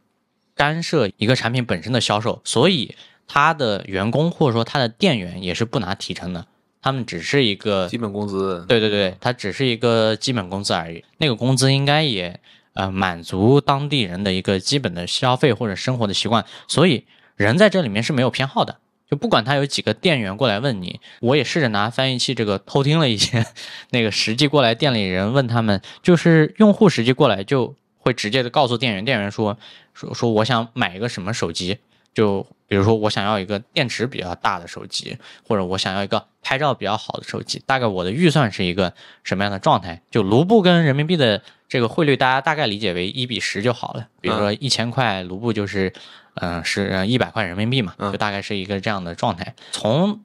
[0.55, 6.47] 干涉一个产品本身的销售，所以他的员工或者说他的店员也是不拿提成的，
[6.81, 11.05] 他们只是一个基本工资，对对对，他只是一个基本工资而已。
[11.19, 12.39] 那个工资应该也
[12.75, 17.05] 呃满足当地人的一个基本的消费或者生活的习惯，所以
[17.37, 18.79] 人在这里面是没有偏好的。
[19.09, 23.47] 就不管他有几个店员过来问你，我也试着拿翻译器这个偷听了一些，
[23.91, 29.57] 那个实际过来店里人问他们，就是用户实际过来就会直接的告诉店员，店员说
[29.95, 31.79] 说说我想买一个什么手机，
[32.17, 40.03] 就比如说我想要一个电池比较大的手机，或者我想要一个拍照比较好的手机，大概我的预算是一个什么样的状态？
[40.11, 44.09] 就卢布跟人民币的这个汇率，大家大概理解为一比十就好了。
[44.21, 45.93] 比如说一千块卢布就是。
[46.39, 49.55] 嗯，是一百块人民币嘛，就大概是一个这样的状态。
[49.71, 50.21] 从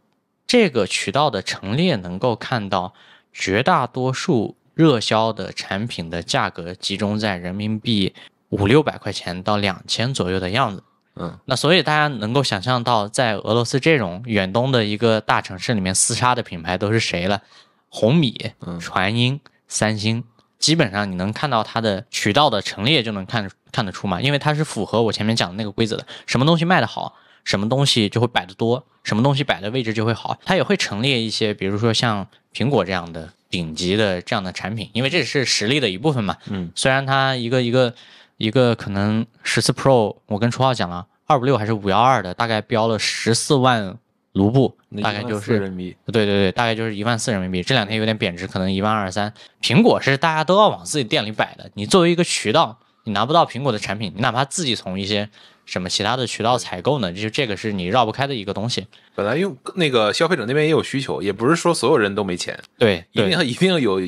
[0.46, 2.94] 这个渠道的陈列能够看到，
[3.32, 8.14] 绝大多数热销的产品的价格集中在人民币
[8.50, 10.84] 五六百块钱到两千左右的样子。
[11.22, 17.42] 嗯，那所以大家能够想象到，在俄罗斯这种远东的一个大城市里面厮杀的品牌都是谁了？
[17.90, 20.24] 红米、传音、三星。
[20.60, 30.38] 基本上你能看到它的渠道的陈列就能看看得出嘛，因为它是符合我前面讲的那个规则的，什么东西卖得好，什么东西就会摆得多，什么东西摆的位置就会好。
[30.46, 36.38] 它也会陈列一些，比如说像苹果这样的顶级的这样的产品，因为这是实力的一部分嘛。
[36.46, 37.96] 嗯，虽然它一个一个
[38.38, 43.98] 一个可能十四 Pro，我跟初号讲了二五六还是五幺二的，大概标了十四万。
[44.34, 47.62] 卢布大概就是人民币，对对对，大概就是一万四人民币。
[47.62, 49.34] 这两天有点贬值，可能一万二三。
[49.62, 55.30] 苹果是大家都要往自己店里摆的，你作为一个渠道，你拿不到苹果的产品，你哪怕自己从一些
[55.72, 58.86] 什么其他的渠道采购呢，就这个是你绕不开的一个东西。
[59.16, 64.02] 本来用那个消费者那边也有需求，也不是说所有人都没钱，对，一定一定有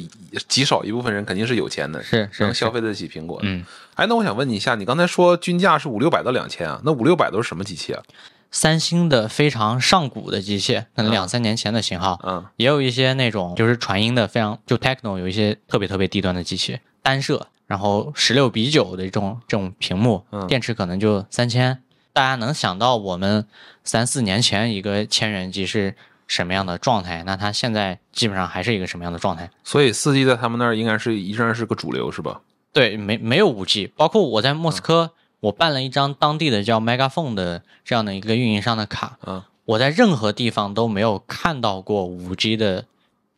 [0.50, 3.40] 极少一部分人肯定是有钱的，是能消费得起苹果。
[3.44, 3.64] 嗯，
[3.96, 6.82] 哎，那我想问你一下，你刚才说均价是五六百到两千啊？
[6.84, 8.04] 那五六百都是什么机器啊？
[8.52, 21.82] 三星的非常上古的机器，可能两三年前的型号，嗯，也有一些那种就是传音的，非常就 techno 有一些特别特别低端的机器，单摄，然后十六比九的这种这种屏幕，电池可能就三千。
[22.12, 23.48] 大家能想到我们
[23.84, 25.96] 三四年前一个千元机是
[26.28, 27.24] 什么样的状态？
[27.26, 29.50] 那它现在基本上还是一个什么样的状态？
[29.64, 32.42] 所以四 G 在他们那儿应该是依然是个主流，是吧？
[32.72, 35.12] 对，没没有五 G，包括我在莫斯科。
[35.44, 42.86] 我办了一张当地的叫 Megaphone 的这样的一个运营商的卡，嗯，我在任何地方都没有看到过五 G 的，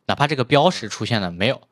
[0.06, 1.62] 哪怕这个标识出现了没有，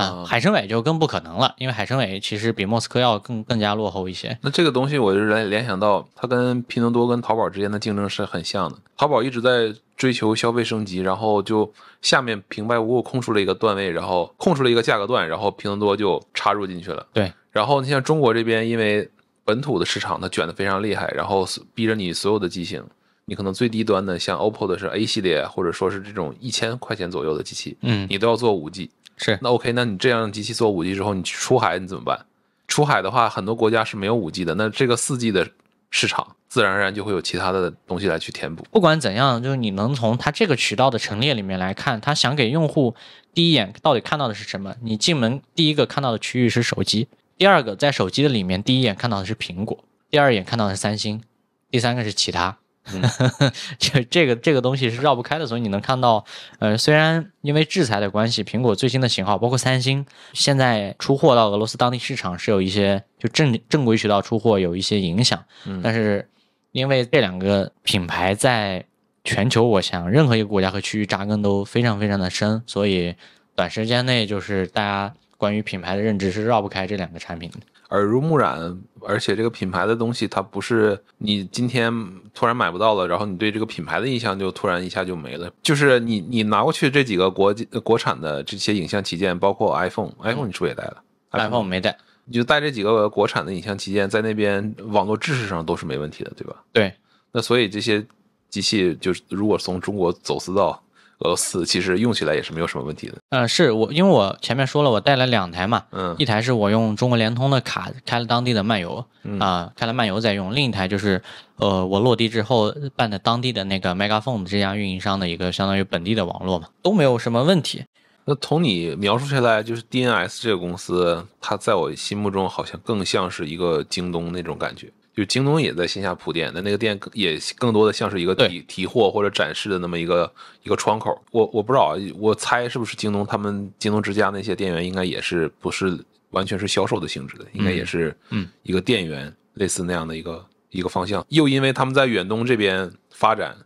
[0.00, 4.38] 啊，海参崴就更不可能了，因为海参崴其实比莫斯科要更更加落后一些。
[4.42, 8.76] 那这个东西我就联联想到，它跟拼多多跟淘宝之间的竞争是很像的。
[8.96, 11.70] 淘宝一直在追求消费升级，然后就
[12.02, 17.06] 下面平白无故空出了一个段位，然后空出了一个价格段，然后拼多多就插入进去了。
[17.12, 19.08] 对，然后你像中国这边，因为
[19.44, 22.82] 本土的市场它卷得非常厉害，然后逼着你所有的机型，
[23.24, 28.90] 你可能最低端的像 OPPO 的是 A 系列，或者说是这种一千块钱左右的机器，嗯，你都要做五 G。
[29.22, 32.24] 是，那 OK，那你这样机器做五 G 之后，你去出海你怎么办？
[32.66, 35.46] 出海的话，很多国家是没有五 G 的，那这个四 G 的
[35.90, 38.64] 市场自然而然就会有其他的东西来去填补。
[38.70, 42.94] 不管怎样，就是你能从它这个渠道的陈列里面来看，它想给用户
[43.34, 44.74] 第一眼到底看到的是什么？
[44.82, 47.08] 你进门第一个看到的区域是手机。
[47.36, 51.22] 第二个，在手机的里面，第一眼看到的是苹果，第二眼看到的是三星，
[51.70, 52.56] 第三个是其他。
[53.78, 56.24] 就这个这个东西是绕不开的，所以你能看到，
[56.58, 65.44] 呃，虽然因为制裁的关系，苹果最新的型号，包括三星，现在出货到俄罗斯当地市场是有一些就正正规渠道出货有一些影响，
[65.82, 66.28] 但是
[66.72, 68.84] 因为这两个品牌在
[69.24, 73.14] 全球，我想任何一个国家和区域扎根都非常非常的深，所以
[73.54, 75.14] 短时间内就是大家。
[75.40, 77.60] 关于品牌的认知是绕不开这两个产品的，
[77.96, 81.92] 耳濡目染，而且这个品牌的东西它不是你今天
[82.34, 85.50] 突然买不到了，然后你对这个品牌的印象就突然一下就没了。
[85.62, 96.56] 就是你你拿过去这几个国国产的这些影像旗舰，包括 iPhone，iPhone 你是不是也带了？iPhone 没带，你就带这几个国产的影像旗舰，在那边网络知识上都是没问题的，对吧？
[96.72, 96.92] 对，
[97.32, 98.06] 那所以这些
[98.48, 100.82] 机器就是如果从中国走私到。
[101.20, 103.14] 俄罗斯其实用起来也是没有什么问题的。
[103.30, 109.04] 嗯，是我因为我前面说了，我带了两台嘛，嗯，一台是我用中国联通的卡开了当地的漫游，
[109.38, 111.22] 啊，开了漫游在用；另一台就是，
[111.56, 117.84] 呃，我落地之后办的当地的那个 Megaphone 这家运营商的一个相当于本地的网络嘛，都没有什么问题。
[118.24, 124.92] 那从你描述下来，就是 DNS 这个公司，它在我心目中好像更像是一个京东那种感觉。
[125.12, 131.20] 就京东也在线下铺店，那那个店也更多的像是一个提提货或者展示的那么一个一个窗口。
[131.32, 135.98] 我我不知道，我猜是不是京东他们京东之家那些店员应该也是不是
[136.30, 141.26] 完全是销售的性质的，应该也是嗯一个店员类似那样的一个一个方向。
[141.28, 143.56] 又因为他们在远东这边发展，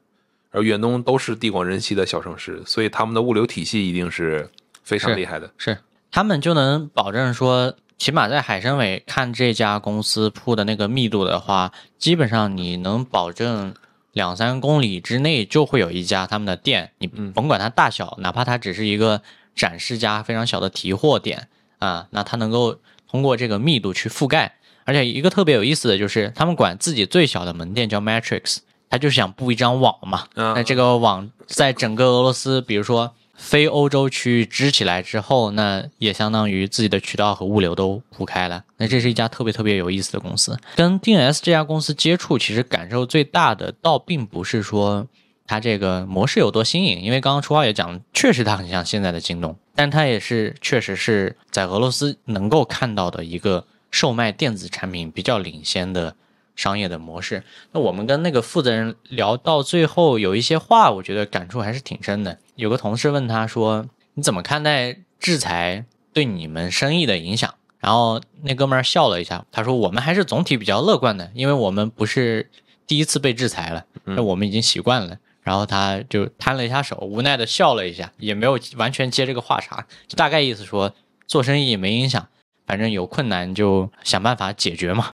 [0.50, 4.48] 而远东都是地广人稀的小城市，所以他们的物流体系一定是
[4.82, 5.52] 非常厉害的。
[5.58, 5.76] 是
[6.10, 7.76] 他们就能保证说。
[7.96, 13.74] 起码在海参崴看这家公司铺的那个密度的话，基本上你能保证
[14.12, 19.22] 两三公里之内就会有一家他们的店，你甭管它大小，哪怕它只是一个
[19.54, 22.78] 展示家非常小的提货点啊，那它能够
[23.08, 24.56] 通过这个密度去覆盖。
[24.84, 28.58] 而且一个特别有意思的就是，他们管自己最小的门店叫 Matrix，
[28.90, 30.26] 他就想布一张网嘛。
[30.34, 33.14] 那这个网在整个俄罗斯，比如说。
[33.36, 38.64] 非欧洲区域支起来之后，那也相当于自己的渠道和物流都铺开了。
[38.76, 40.58] 那这是一家特别特别有意思的公司。
[40.76, 45.06] 跟 DNS 这家公司接触，其实感受最大的，倒并不是说
[45.46, 56.16] 它这个模式有多新颖，因为刚刚初二也讲，确实它很像现在的京东，但它也是确实是在俄罗斯能够看到的一个售卖电子产品比较领先的。
[56.56, 57.42] 商业的模式，
[57.72, 62.38] 那我们跟那个负责人聊到最后，有一些话，我觉得感触还是挺深的。
[62.54, 72.50] 有个同事问他说：“你怎么看待制裁对你们生意的影响？”然后那哥们儿笑了一下，他说：“我们还是总体比较乐观的，因为我们不是
[72.86, 80.94] 第一次被制裁了，那我们已经习惯了。”然后他就摊了一下手，无奈的笑了一下，也没有完全接这个话茬，就大概意思说
[81.26, 82.28] 做生意没影响，
[82.66, 85.10] 反正有困难就想办法解决嘛。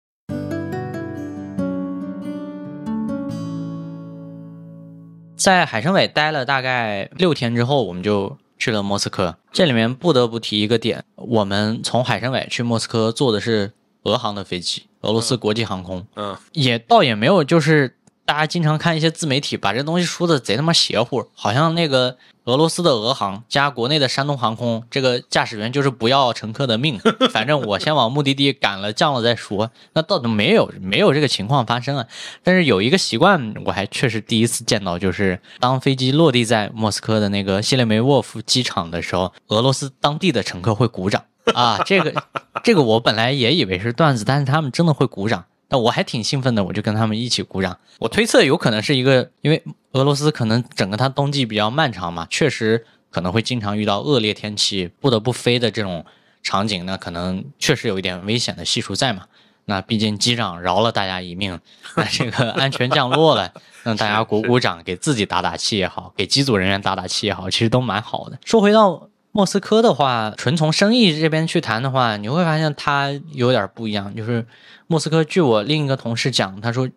[5.41, 9.35] 在海参崴待了大概六天之后，我们就去了莫斯科。
[9.51, 13.71] 这里面不得不提一个点，我们从海参崴去莫斯科坐的是
[14.03, 16.05] 俄航的飞机，俄罗斯国际航空。
[16.15, 17.97] 嗯，也倒也没有，就是
[18.31, 22.15] 大家经常看一些自媒体把这东西说的贼他妈邪乎，好像那个。
[22.45, 29.69] 俄罗斯的俄航加国内的山东航空，这个驾驶员就是不要乘客的命， 反正我先往目的地赶了降了再说。
[29.93, 32.07] 那到底没有没有这个情况发生啊？
[32.41, 41.23] 但是有一个习惯，我还确实第一次见到，就是当飞机落地在莫斯科的那个谢列梅沃夫机场的时候，俄罗斯当地的乘客会鼓掌
[41.53, 41.83] 啊。
[41.85, 42.23] 这个
[42.63, 45.45] 这个我本来也以为是段子，但是他们真的会鼓掌。
[45.71, 47.77] 那我还挺兴奋的，我就跟他们一起鼓掌。
[47.97, 49.63] 我推测有可能是一个，因为
[49.93, 56.05] 俄罗斯可能整个它冬季比较漫长嘛，确实可能会经常遇到恶劣天气，不得不飞的这种
[56.43, 59.23] 场景那，可能确实有一点危险的系数在嘛。
[59.65, 61.57] 那毕竟机长饶了大家一命，
[61.95, 63.53] 那这个安全降落了，
[63.83, 68.37] 让大家鼓鼓掌，给自己打打气也好，给机组人员打打气也好，其实都蛮好的。
[68.43, 74.45] 说回到莫斯科的话，纯从生意这边去谈的话，你会发现它有点不一样，就是。
[74.87, 76.89] 莫斯科，据我另一个同事讲，他说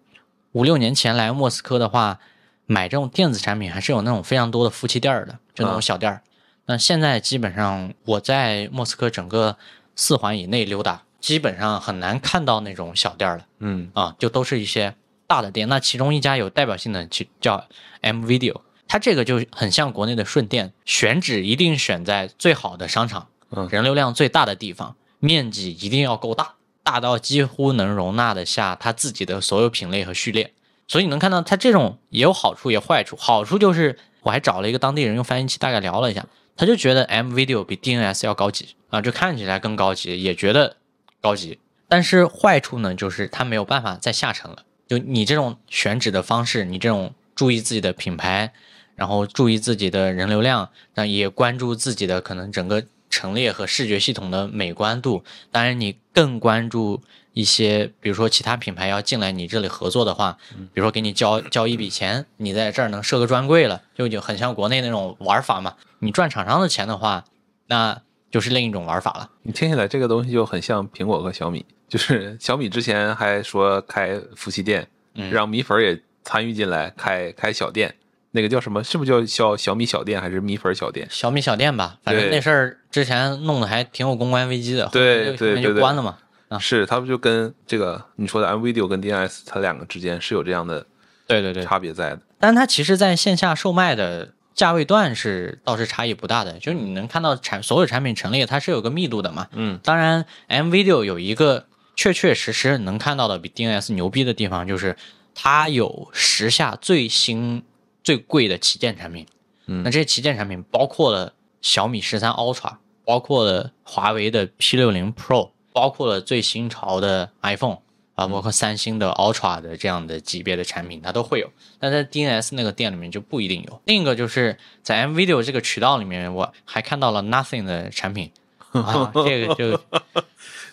[0.50, 2.18] 五六年前来莫斯科的话，
[2.66, 6.20] 买这种电子产品还是有那种非常多的夫妻店儿的，就那种小店儿。
[6.66, 9.56] 那现在基本上我在莫斯科整个
[9.94, 13.46] 四环以内溜达，基本上很难看到那种小店了。
[13.60, 14.96] 嗯啊，就都是一些
[15.28, 15.68] 大的店。
[15.68, 17.64] 那其中一家有代表性的，就叫
[18.00, 18.60] M Video，
[18.94, 23.26] 它这个就很像国内的顺电，选址一定选在最好的商场，
[23.68, 26.54] 人流量最大的地方，面积一定要够大。
[26.84, 30.52] 大到几乎能容纳得下它自己的所有品类和序列，
[30.86, 33.16] 所以你能看到它这种也有好处也坏处。
[33.16, 36.24] 好处就是我还找了一个当地人用翻译器大概聊了一下，
[36.54, 40.76] 他就觉得 M Video 比 DNS 要高级啊，就看起来更高级，也觉得
[41.20, 41.58] 高级。
[41.88, 44.58] 但是坏处呢，就是它没有办法再下沉了。
[44.86, 48.52] 就你这种选址的方式，你这种注意自己的品牌，
[48.96, 52.84] 然后注意自己的人流量，那也关注自己的可能整个。
[53.10, 55.22] 陈列和视觉系统的美观度，
[55.52, 57.00] 当然你更关注
[57.32, 65.76] 一些，比如说其他品牌要进来你这里合作的话，比如说给你交交一笔钱，你在这儿能设个专柜了，就就很像国内那种玩法嘛。
[66.00, 67.24] 你赚厂商的钱的话，
[67.68, 69.30] 那就是另一种玩法了。
[69.42, 74.88] 你听起来这个东西就很像苹果和小米，就是小米之前还说开夫妻店，
[75.30, 77.94] 让米粉也参与进来开开小店。
[78.36, 78.82] 那个叫什么？
[78.82, 81.06] 是不是叫小小米小店还是米粉小店？
[81.08, 84.88] 小米小店吧，反正那事儿之前弄得还挺有公关危机的。
[84.92, 86.18] 对对对，就关了嘛。
[86.48, 90.84] 啊，是，他不就跟这个你说的 M Video 跟 DNS 它两个之间是有这样的
[91.28, 92.20] 对对对差别在的。
[92.40, 99.46] 但它其实在线下售卖的价位段是倒是差异不大的，就是你能看到产所有产品陈列它是有个密度的嘛。
[99.52, 104.96] 嗯，当然 M Video 有一个确确实实能看到的比 DNS 牛逼的地方，就是
[105.36, 107.62] 它有时下最新。
[108.04, 109.26] 最贵的旗舰产品，
[109.66, 111.32] 嗯，那这些旗舰产品包括了
[111.62, 117.78] 小米十三 Ultra，包括了华为的 P 六零 Pro，包括了最新潮的 iPhone
[118.14, 121.50] 啊，包括三星的 Ultra 的这样的级别的产品，它都会有。
[121.80, 123.80] 但在 DNS 那个店里面就不一定有。
[123.86, 128.30] 另一个就是在 M Video 这个渠道里面，我还看到了 Nothing 的产品，
[128.72, 129.80] 啊， 这个就。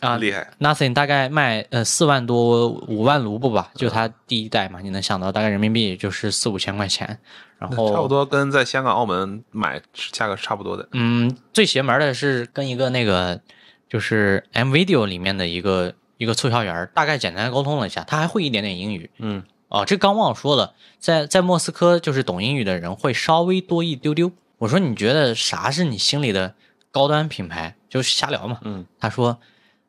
[0.01, 7.19] 啊，厉害！Nothing 大概卖呃四万多五万卢布吧，就它第一代嘛，你能想到大概人民币也就是四五千块钱，
[7.59, 9.79] 然后差不多跟在香港、澳门买
[10.11, 10.89] 价格是差不多的。
[10.93, 13.39] 嗯，最邪门的是跟一个那个
[13.87, 19.11] 就是 M Video 里面的一个一个促销员，大概简单沟通了一下，他还会一点点英语。
[19.19, 24.31] 嗯，哦，这刚忘了说了，在在莫斯科就是懂英语的人会稍微多一丢丢。
[24.57, 26.55] 我说你觉得啥是你心里的
[26.91, 27.75] 高端品牌？
[27.89, 28.59] 就瞎聊嘛。
[28.63, 29.37] 嗯，他说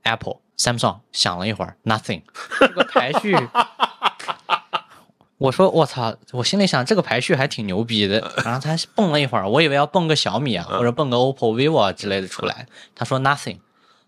[0.03, 2.23] Apple、Samsung，想了一会儿，Nothing，
[2.61, 3.37] 这个排序。
[5.39, 8.33] 我说我操，我心里想这个排序还挺牛逼的。
[8.45, 12.67] 然后他蹦了一会儿，我以为要蹦个小米啊，或者蹦个 OPPO、vivo 啊之类的出来。
[12.95, 13.59] 他说 Nothing，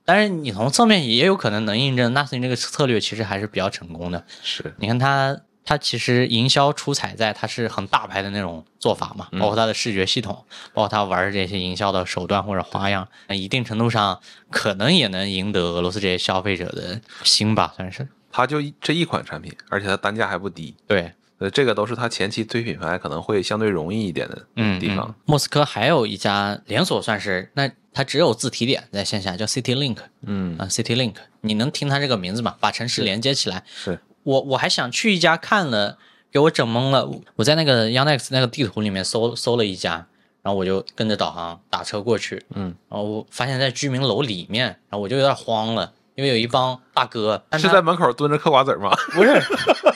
[0.04, 4.24] 但是你从侧面也有可能能印证 Nothing 这个策略其实还是比较成功的。
[4.44, 18.06] 是，你看他，他其实营销出彩在它是很大牌的那种做法嘛，包括它的视觉系统，包括它玩这些营销的手段或者花样，那一定程度上可能也能赢得俄罗斯这些消费者的心吧，算是。
[18.30, 20.74] 它就这一款产品，而且它单价还不低。
[20.88, 25.14] 对，呃，这个都是它前期推品牌可能会相对容易一点的嗯，地方嗯。
[25.24, 32.56] 莫斯科还有一家连锁，算是那它只有自提点在线下，叫 City Link 嗯，啊，City Link，你能听它这个名字吗？
[32.58, 33.62] 把城市连接起来。
[33.72, 35.96] 是，我我还想去一家看了，
[36.32, 37.08] 给我整懵了。
[37.36, 40.06] 我在那个 Yandex 那个地图里面搜搜了一家，
[40.42, 48.90] 然后我就跟着导航打车过去，嗯，然后我发现在居民楼里面，然后我就有点慌了，因为有一帮大哥，是在门口蹲着嗑瓜子儿吗？
[49.12, 49.40] 不是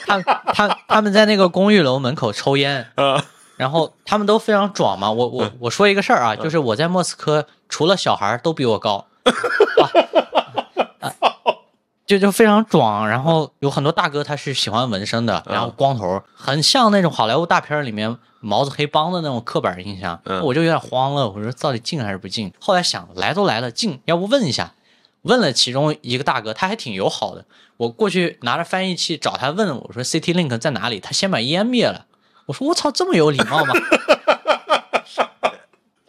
[0.05, 0.21] 他
[0.53, 3.25] 他他们在那个公寓楼门口抽烟， 啊，
[3.57, 5.11] 然后他们都非常壮嘛。
[5.11, 9.89] 我我我说一个事儿啊，就是我在莫斯科，除了小孩儿都比我高， 啊
[12.09, 13.07] 就就非常壮。
[13.07, 20.19] 然后有很多大哥他是喜欢纹身的，然后光头，很像那种好莱坞大片里面毛子黑帮的那种刻板印象。
[20.25, 22.51] 嗯我就有点慌了，我说到底进还是不进？
[22.59, 24.73] 后来想，来都来了，进，要不问一下。
[25.21, 27.45] 问了其中一个大哥，他还挺友好的。
[27.77, 30.99] 我过去拿着翻译器找他问，我说 City Link 在哪里？
[30.99, 32.07] 他先把烟灭了。
[32.47, 33.75] 我说我操，这么有礼貌吗？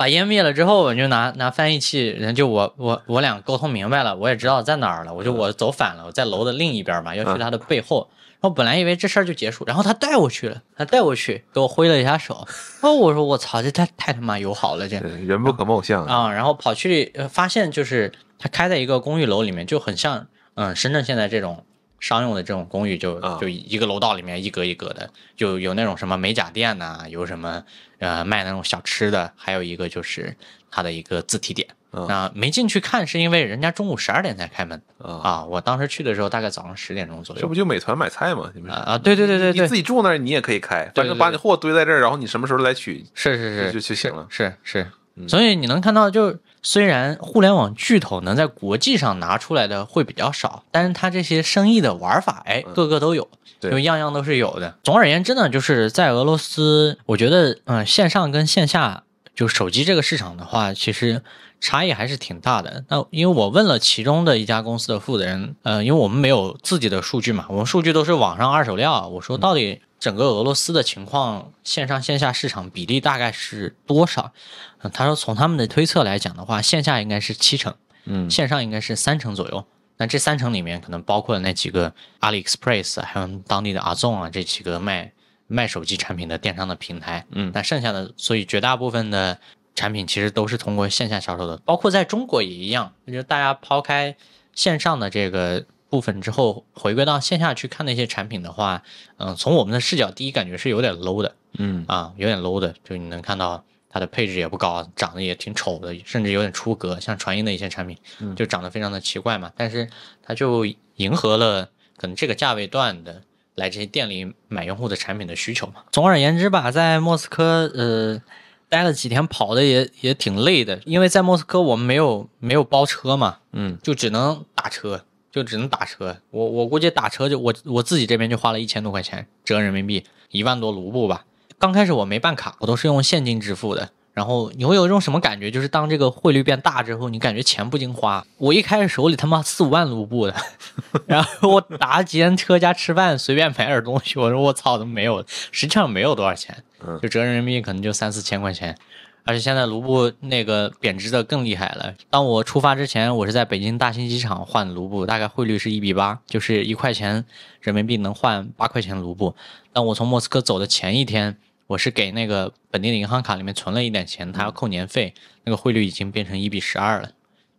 [0.00, 5.12] 把烟灭了之后，我就拿拿翻译器，人就我我我俩沟通明白了，我也知道在哪儿了。
[5.12, 8.08] 我就我走反了，我在楼的另一边嘛，要去他的背后。
[8.40, 12.46] 然后本来以为这事儿就结束，然后他带我去了，他带我去给我挥了一下手。
[12.80, 16.06] 哦，我说我操，这太太他妈友好了，这人不可貌相。
[16.06, 21.62] 啊，然后跑去呃发现就是他开在一个公寓楼里面，就很像嗯深圳现在这种
[22.00, 23.38] 商用的这种公寓就，啊。
[23.40, 27.62] 就一个楼道里面一格一格的，就有那种什么美甲店呐、有什么
[27.98, 30.34] 呃卖那种小吃的，还有一个就是
[30.70, 31.68] 它的一个自提点。
[31.92, 37.42] 嗯那没进去看是因为人家中午十二点才开门啊，啊，我当时去的时候大概早上十点钟左右。
[37.42, 38.48] 这不就美团买菜吗？
[38.54, 43.72] 你们啊对，对对对对你，自己住那儿你也可以开，对反正把你货堆在这儿，然后你什么时候来取是是是。
[43.72, 44.24] 就就行了。
[44.30, 44.86] 是是，
[45.16, 45.28] 嗯。
[45.28, 54.76] 所以你能看到，就虽然互联网巨头能在国际上拿出来的会比较少，但是它这些生意的玩法，哎，个个都有，嗯对就样样都是有的。
[54.82, 59.02] 总而言之呢，就是在俄罗斯，我觉得，嗯，线上跟线下，
[59.34, 61.22] 就手机这个市场的话，其实
[61.60, 62.84] 差异还是挺大的。
[62.88, 69.08] 那因为我问了其中的一家公司的负责人，呃，因为我们没有自己的数据嘛，我们数据都是网上二手料。
[69.08, 74.32] 我说到底整个俄罗斯的情况，线上线下市场比例大概是多少？
[74.80, 77.76] 嗯，他说从他们的推测来讲的话，线下应该是七成，
[78.06, 79.64] 嗯线上应该是三成左右。
[79.98, 85.12] 那这三成里面可能包括了那几个 AliExpress，还有当地的 Ozon 啊这几个卖
[85.46, 87.26] 卖手机产品的电商的平台。
[87.32, 89.38] 嗯那剩下的，所以绝大部分的
[89.74, 92.94] 产品其实都是通过线下销售的，包括在中国也一样。
[93.06, 94.16] 就是大家抛开
[94.54, 98.82] 线上的这个部分之后，回归到线下去看那些产品的话，
[99.18, 107.98] 嗯、从我们的视角，第一感觉是有点 low 的嗯啊，有点 low 的，就你能看到它的配置也不高，长得也挺丑的，甚至有点出格，像传音的一些产品
[108.36, 109.52] 就长得非常的奇怪嘛。
[109.56, 109.90] 但是
[110.22, 110.64] 它就
[110.96, 113.22] 迎合了可能这个价位段的
[113.56, 115.82] 来这些店里买用户的产品的需求嘛。
[115.90, 118.22] 总而言之吧，在莫斯科呃
[118.68, 126.16] 待了几天，跑的也也挺累的，因为在莫斯科我们没有没有包车嘛，嗯就只能打车，就只能打车。
[126.30, 131.24] 我我估计打车就我我自己这边就花了一千多块钱，折人民币一万多卢布吧。
[131.58, 133.90] 刚开始我没办卡，我都是用现金支付的。
[134.12, 135.50] 然后你会有一种什么感觉？
[135.50, 138.26] 就是当这个汇率变大之后，你感觉钱不经花。
[138.38, 140.34] 我一开始手里他妈四五万卢布的，
[141.06, 145.24] 然后我打几天车加吃饭，随便买点东西，我说我操，怎么没有？
[145.52, 148.76] 实际上没有多少钱，嗯就折人民币可能就三四千块钱。
[149.24, 151.94] 而且现在卢布那个贬值的更厉害了。
[152.08, 157.24] 当我出发之前，我是在北京大兴机场换卢布，大概汇率是一比八，就是一块钱
[157.60, 159.34] 人民币能换八块钱卢布。
[159.72, 165.14] 但我从莫斯科走的前一天，我是给那个本地的银行卡里面存了一点钱，它要扣年费，
[165.44, 167.10] 那个汇率已经变成一比十二了，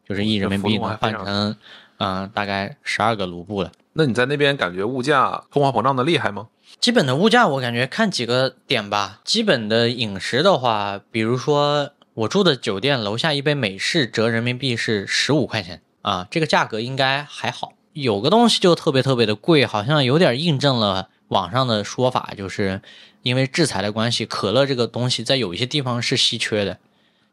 [0.07, 1.55] 就是一人民币能换成
[2.03, 3.72] 嗯、大概十二个卢布了。
[3.93, 6.47] 那你在那边感觉物价通货膨胀的厉害吗？
[6.80, 9.22] 基本的物价我感觉看几个点吧。
[9.24, 17.74] 基本的饮食的话，比如说我住的酒店楼下一杯美式折人民币是十五块钱啊，这个价格应该还好。
[17.93, 22.82] 有个东西就特别特别的贵，好像有点印证了网上的说法，就是
[23.22, 26.78] 因为制裁的关系，可乐这个东西在有一些地方是稀缺的。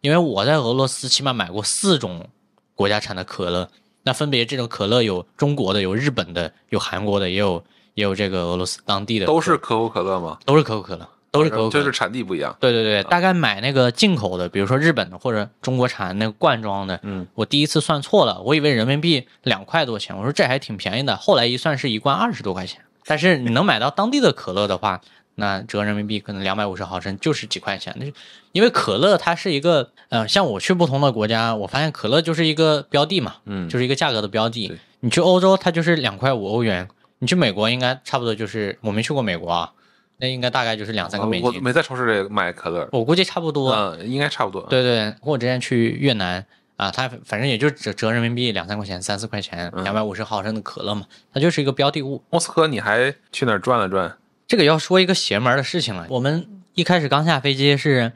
[0.00, 2.28] 因为我在俄罗斯起码买过四种
[2.74, 3.70] 国家产的可乐，
[4.02, 7.64] 那分别这种可乐有中国的、有日本的、有韩国的，也有
[7.98, 10.38] 也有这个俄罗斯当地的，都是可口可乐吗？
[10.44, 12.56] 都是可口可乐，都是可口可乐，就是产地不一样。
[12.60, 22.80] 对对对，大概买那个进口的，比如说日本的或者中国产那个罐装的，嗯，我第一次算错了，我以为人民币两块多钱，我说这还挺便宜的，后来一算是一罐二十多块钱。
[23.04, 25.00] 但是你能买到当地的可乐的话，
[25.34, 27.92] 那折人民币可能两百五十毫升就是几块钱。
[27.98, 28.06] 那
[28.52, 34.78] 因为可乐它是一个，呃，像我去不同的国家，我发现可乐就是一个标的嘛，嗯，就是一个价格的标的。
[35.00, 36.86] 你去欧洲，它就是两块五欧元；
[37.18, 39.72] 你去美国，应该差不多就是我没去过美国啊，
[40.18, 41.46] 那应该大概就是两三个美金。
[41.46, 43.72] 我没在超市里买可乐，我估计差不多。
[43.72, 44.62] 嗯，应该差不多。
[44.68, 46.44] 对对，我之前去越南
[46.76, 52.22] 啊，它反正也就折折人民币两三块钱、三四块钱，嗯两百五十毫升的可乐嘛，它就是一个标的物。
[52.30, 54.16] 莫斯科你还去哪儿转了转？
[54.46, 56.06] 这个要说一个邪门的事情了。
[56.08, 58.12] 我们一开始刚下飞机是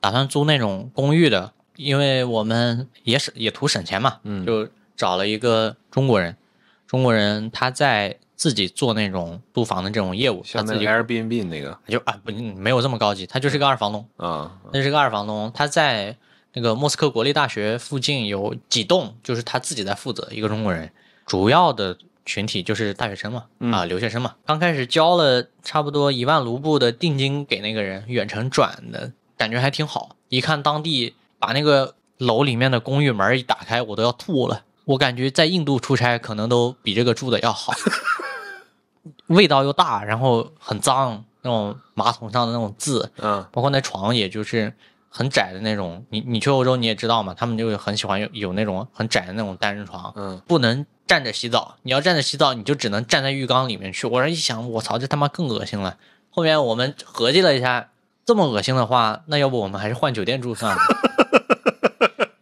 [0.00, 6.36] 打算租那种公寓的，因为我们也省也图省钱嘛，嗯就找了一个中国人，
[6.86, 14.06] 中国人他在自己做那种租房的这种业务，他自己像那 Airbnb 那个就啊不没有这么高级，他就是个二房东。
[14.16, 16.16] 啊，那是个二房东，他在
[16.52, 20.90] 那个莫斯科国立大学附近有几栋，就是他自己在负责，一个中国人，
[21.26, 24.34] 主要的群体就是大学生嘛，啊，留学生嘛。
[24.46, 30.16] 刚开始交了差不多一万卢布的定金给那个人，远程转的，感觉还挺好。
[30.28, 34.62] 一看当地把那个楼里面的公寓门一打开，我都要吐了。
[34.86, 37.72] 我感觉在印度出差可能都比这个住的要好，
[39.28, 44.72] 味道又大，然后很脏，那种马桶上的那种渍，嗯包括那床，也就是
[45.08, 46.04] 很窄的那种。
[46.10, 51.76] 你你去欧洲你也知道嘛，他们就很喜欢有有那种很窄的那种单人床，嗯，不能站着洗澡。
[51.82, 54.06] 你要站着洗澡，你就只能站在浴缸里面去。
[54.06, 55.96] 我这一想，我操，这他妈更恶心了。
[56.30, 57.90] 后面我们合计了一下，
[58.24, 60.82] 这么恶心的话，那要不我们还是换酒店住算了。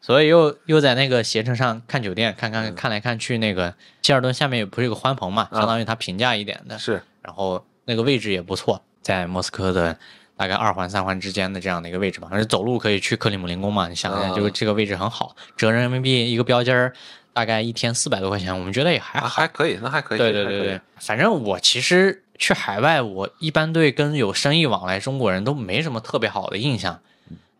[0.02, 3.72] 所以又又在那个携程上看酒店，看看看来看去，那个
[4.02, 7.00] 希尔顿下面也不是有个欢朋嘛，相当于它平价一点的，是。
[7.22, 9.96] 然后那个位置也不错，在莫斯科的
[10.36, 14.34] 大概二环三环之间的这样的一个位置吧，反正走路可以去克里姆林宫嘛，你想想，啊。
[14.34, 16.92] 就这个位置很好，折人民币一个标间儿
[17.32, 19.20] 大概一天四百多块钱，我们觉得也还。
[19.20, 27.00] 还可以，那还可以对对对对，反正我其实去海外，我一般对跟有生意往来中国人都没什么特别好的印象。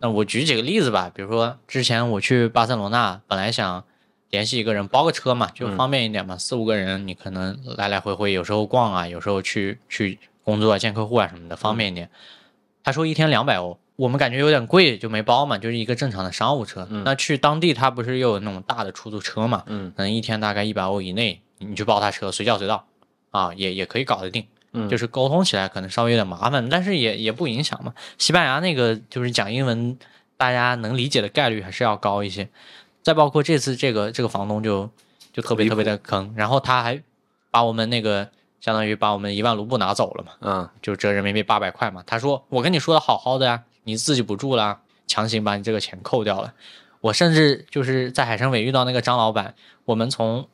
[0.03, 3.85] 那我举几个例子吧，比如说之前我去巴塞罗那，本来想
[4.31, 12.11] 联系一个人包个车嘛，就方便一点嘛，四五个人你可能来来回回，有时候逛啊，有时候去去工作啊、见客户啊什么的，方便一点。
[12.83, 16.89] 他说一天两百欧，我们感觉有点贵，就没包嘛，就是一个正常的商务车。
[17.05, 22.89] 那去当地他不是又有那种大的出租车嘛，嗯可能一天大概一百欧以内，你去包他车，随叫随到，
[23.31, 24.45] 啊，也也可以搞得定。
[24.73, 27.95] 嗯就是沟通起来可能稍微有点麻烦，但是也也不影响嘛。
[28.19, 29.99] 西班牙那个就是讲英文，
[30.37, 32.49] 大家能理解的概率还是要高一些。
[33.03, 34.89] 再包括这次这个这个房东就
[35.33, 37.03] 就特别特别的坑，然后他还
[37.51, 42.03] 把我们那个相当于把我们一万卢布拿走了嘛，嗯就折人民币八百块嘛。
[42.07, 46.55] 他说我跟你说的好好的呀，你自己不住啦，强行把你这个钱扣掉了。
[47.01, 50.49] 我甚至就是在海参崴遇到那个张老板，我们从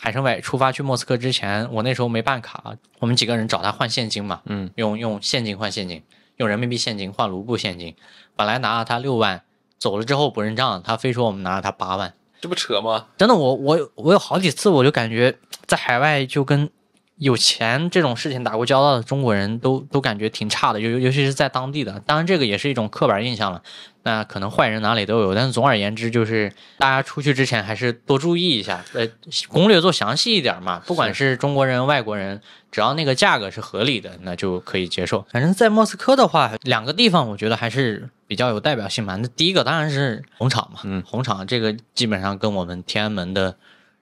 [0.00, 6.04] 海参崴出发去莫斯科之前，我那时候没办卡，我们几个人找他换现金嘛，嗯，用用现金换现金，
[6.36, 7.96] 用人民币现金换卢布现金。
[8.36, 9.42] 本来拿了他六万，
[9.76, 12.14] 走了之后不认账，他非说我们拿了他八万。
[12.40, 13.06] 这不扯吗？
[13.16, 15.36] 真的，我我我有好几次，我就感觉
[15.66, 16.70] 在海外就跟
[17.16, 21.98] 有钱这种事情打过交道的中国人都都感觉挺差的，尤尤其是在当地的。
[22.06, 23.60] 当然，这个也是一种刻板印象了。
[24.08, 29.06] 那可能坏人哪里都有，但是总而言之，就是大家出去之前还是多注意一下，呃，
[29.48, 30.80] 攻略做详细一点嘛。
[30.86, 32.40] 不管是中国人、外国人，
[32.72, 35.26] 只要那个价格是合理的，那就可以接受。
[35.30, 39.16] 反正，在莫斯科的话，两个地方我觉得还是比较有代表性嘛。
[39.16, 43.58] 那第一个当然是红场嘛，嗯红场这个基本上跟我们天安门的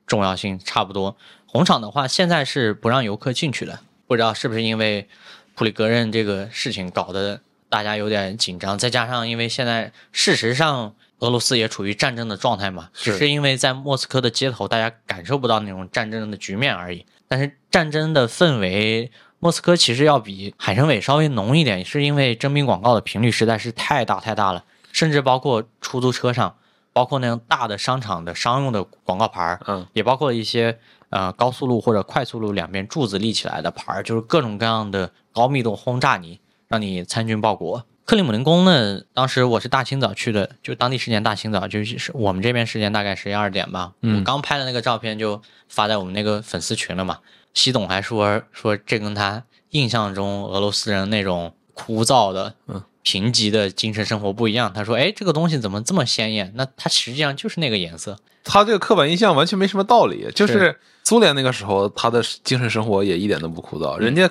[0.06, 1.16] 重要性差不多。
[1.46, 5.08] 红场的话，现在是不让游客进去的，不知道是不是因为
[5.56, 17.04] 普里戈任这个事情搞得大家有点紧张，再加上因为现在事实上俄罗斯也处于战争的状态嘛，是只是因为在莫斯科的街头大家感受不到那种战争的局面而已。
[17.28, 19.10] 但是战争的氛围，
[19.40, 26.56] 莫斯科其实要比海参崴稍微浓一点，是因为征兵广告的频率实在是太大太大了，甚至包括出租车上，
[26.92, 30.78] 包括那种大的商场的商用的广告牌儿，嗯也包括一些
[31.10, 36.38] 呃高速路或者快速路两边柱子立起来的牌儿，就是各种各样的高密度轰炸你，
[36.68, 37.84] 让你参军报国。
[38.04, 43.92] 克里姆林宫呢，当时我是大清早去的，就当地时间大清早，就是我们这边时间大概十一二点吧。
[44.02, 47.18] 嗯我刚拍的那个照片就发在我们那个粉丝群了嘛。
[47.54, 54.72] 西总还说说这跟他印象中俄罗斯人那种枯燥的、嗯贫瘠的精神生活不一样。
[54.72, 56.50] 他说，哎，这个东西怎么这么鲜艳？
[56.56, 58.18] 那它实际上就是那个颜色。
[58.42, 64.28] 他这个刻板印象完全没什么道理，就是是苏联那个时候，他的精神生活也一点都不枯燥，人家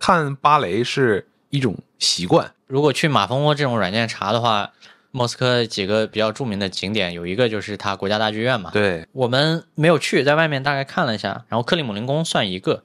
[0.00, 2.52] 看芭蕾是一种习惯。
[2.66, 4.72] 如果去马蜂窝这种软件查的话，
[5.10, 8.70] 莫斯科几个比较著名的景点，有一个就是它国家大剧院嘛。
[8.72, 12.84] 对，我们没有去，在外面大概看了一下，然后克里姆林宫算一个，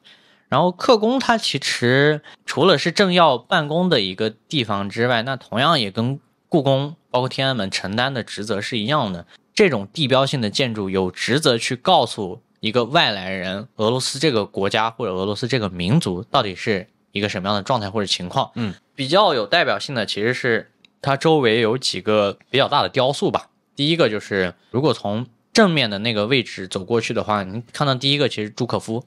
[0.49, 9.28] 然后克宫它其实除了是政要办公的一个地方之外，那同样也跟故宫包括天安门承担的职责是一样的。
[9.53, 18.51] 这种地标性的建筑有职责去告诉一个外来人，俄罗斯这个国家或者俄罗斯这个民族到底是一个什么样的状态或者情况。
[18.55, 23.47] 嗯，比较有代表性的其实是它周围有几个比较大的雕塑吧。
[23.76, 29.05] 第一个就是如果从正面的那个位置走过去的话，你看到第一个其实朱可夫。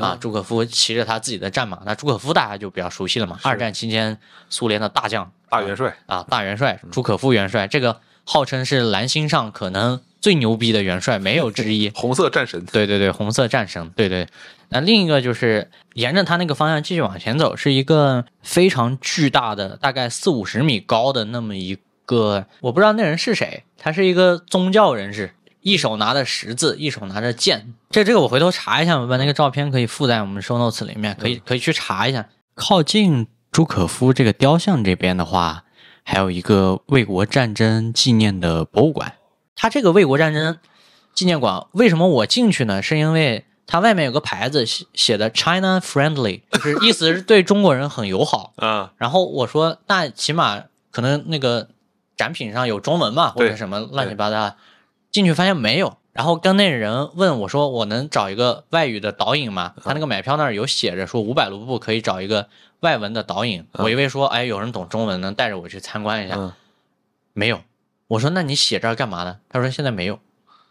[0.00, 3.38] 啊，朱可夫骑着他自己的战马，那朱可夫大家就比较熟悉了嘛。
[3.44, 4.18] 二战期间，
[4.50, 11.88] 苏联的大将大元帅，啊，大元帅朱可夫元帅，这个号称是蓝星上可能最牛逼的元帅，没有之一。
[11.94, 14.26] 红色战神，对对对，红色战神，对对。
[14.68, 27.74] 那另一个就是沿着他那个方向继续往前走，是一个非常巨大的，大概四五十米高的那么一个，我不知道那人是谁，他是一个宗教人士，一手拿着十字，一手拿着剑。
[27.90, 32.28] 这这个我回头查一下，我把那个照片可以附在我们 show notes 里面，可以可以去查一下。
[32.54, 35.64] 靠近朱可夫这个雕像这边的话，
[36.02, 39.14] 还有一个卫国战争纪念的博物馆。
[39.54, 40.58] 它这个卫国战争
[41.14, 42.82] 纪念馆为什么我进去呢？
[42.82, 48.52] 是因为它外面有个牌子写写的 China Friendly，就是意思是对中国人很友好。
[48.58, 51.68] 啊，然后我说，那起码可能那个
[52.16, 54.56] 展品上有中文嘛，或者什么乱七八糟的。
[55.10, 62.48] 进去发现没有，然后跟那人问我说：“我能找一个外语的导引吗？”他那个买票那儿有写着说五百卢布可以找一个
[62.80, 63.66] 外文的导引。
[63.72, 66.52] 我以为说，哎，有人懂中文能带着我去参观一下，嗯
[67.32, 67.62] 没有。
[68.08, 70.18] 我说：“那你写这儿干嘛呢？”他说：“现在没有。”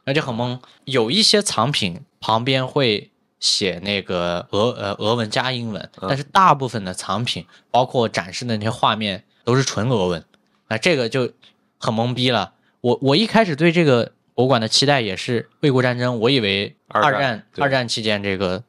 [0.06, 0.60] 那就很懵。
[0.86, 10.24] 有一些藏品旁边会写那个俄呃俄文加英文，但是大部分的藏品，包括展示的那些画面，都是纯俄文。
[10.70, 11.32] 那这个就
[11.78, 12.54] 很懵逼了。
[12.82, 18.64] 我我一开始对这个博物馆的期待也是卫国战争，我以为二战二战期间这个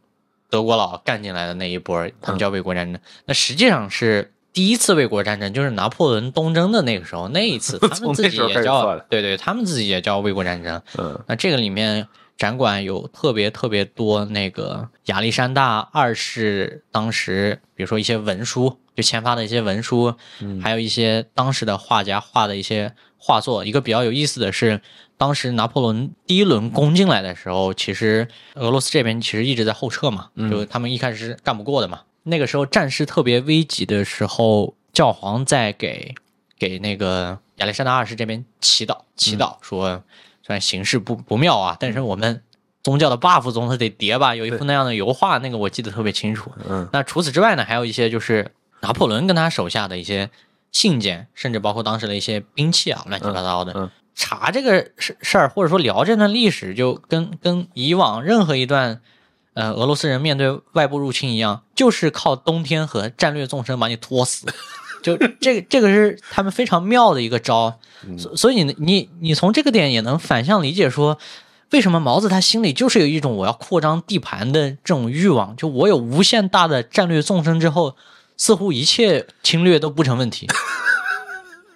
[0.51, 3.01] 德国佬干进来的那一波，他们叫卫国战争。
[3.24, 10.81] 那实际上是第一次卫国战争，就是拿破仑东征的那个时候，那一次 他们自己也叫对对，他们自己也叫卫国战争。
[10.97, 20.15] 嗯那这个里面展馆有特别特别多那个亚历山大二世当时，比如说一些文书，就签发的一些文书，
[20.63, 23.63] 还有一些当时的画家画的一些画作。
[23.63, 24.81] 一个比较有意思的是，
[25.19, 32.01] 当时拿破仑第一轮攻进来的时候，其实俄罗斯这边其实一直在后撤嘛，就他们一开始是干不过的嘛。
[32.27, 36.14] 那个时候战事特别危急的时候，教皇在给
[36.59, 40.03] 给那个亚历山大二世这边祈祷，祈祷说，
[40.43, 42.43] 虽然形势不不妙啊，但是我们
[42.83, 44.35] 宗教的 buff 总是得叠吧。
[44.35, 46.53] 有一幅那样的油画，那个我记得特别清楚。
[46.68, 50.31] 嗯那除此之外呢，还有一些就是拿破仑跟他手下的一些
[50.72, 53.72] 信件，甚至包括当时的一些兵器啊，乱七八糟的。
[53.72, 59.03] 嗯嗯查这个事事儿，或者说聊这段历史，就跟跟以往任何一段
[59.57, 64.47] 呃俄罗斯人面对外部入侵一样，就是靠冬天和战略纵深把你拖死。
[65.03, 67.79] 就这个这个是他们非常妙的一个招，
[68.19, 71.17] 所所以你你你从这个点也能反向理解说，
[71.71, 77.95] 为什么毛子他心里就是有一种我要扩张地盘的这种欲望，就我有无限大的战略纵深之后，
[78.37, 80.49] 似乎一切侵略都不成问题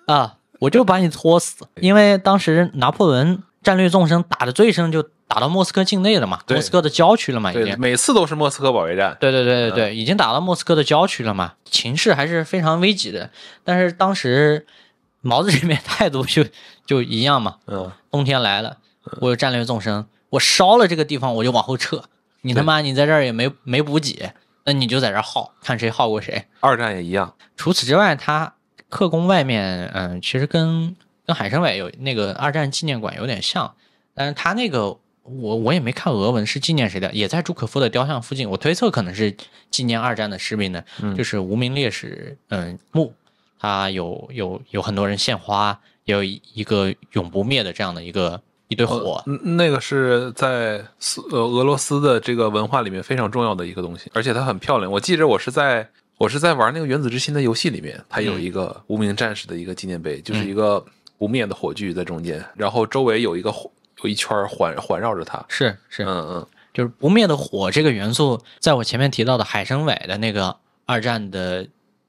[0.06, 1.68] 啊，我就把你拖死。
[1.76, 7.78] 因为当时拿破仑战略纵深打的最深，就打到莫斯科境内了嘛，莫斯科的郊区了嘛，已对，经。
[7.78, 13.30] 每次都是莫斯科保卫战，对对对对对，已经打到莫斯科的郊区了嘛，情势还是非常危急的。
[13.62, 14.66] 但是当时
[15.20, 16.44] 毛子这边态度就
[16.84, 18.78] 就一样嘛，嗯冬天来了，
[19.20, 22.02] 我有战略纵深，我烧了这个地方，我就往后撤。
[22.40, 24.32] 你他妈你在这儿也没没补给，
[24.64, 26.46] 那你就在这儿耗，看谁耗过谁。
[26.58, 28.54] 二战也一样，除此之外，他
[28.88, 33.74] 克宫外面，嗯，其实跟跟海参崴有那个二战纪念馆有点像，
[34.12, 34.96] 但是他那个
[35.38, 39.34] 我我也没看俄文是纪念谁的，也在朱可夫的雕像附近，我推测可能是
[39.70, 40.84] 纪念二战的士兵的，
[41.16, 43.12] 就是无名烈士嗯墓，
[43.58, 54.90] 它有有有很多人献花，也有一个永不灭的这样的一个一堆火，嗯，那个是在斯呃俄罗斯的这个文化里面非常重要的一个东西，而且它很漂亮。
[54.90, 58.42] 我记着我是在我是在玩那个《原子之心》的游戏里面，它有嗯。
[58.42, 60.84] 一个无名战士的一个纪念碑，就是一个
[61.18, 63.70] 不灭的火炬在中间，然后周围有一个火
[64.02, 65.44] 有一圈儿环环绕着它。
[65.48, 71.66] 是是，嗯嗯就是不灭的火这个元素，在我前面提到的海参崴的那个二战的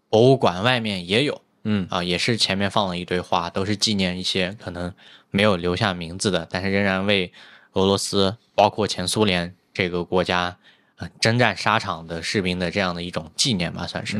[0.10, 4.92] 博物馆外面也有嗯啊、也是前面放了一堆花，都是纪念一些可能
[5.30, 7.32] 没有留下名字的，但是仍然为
[7.74, 10.58] 俄罗斯，包括前苏联这个国家，
[10.96, 14.18] 呃，征战沙场的士兵的这样的一种纪念吧，算是。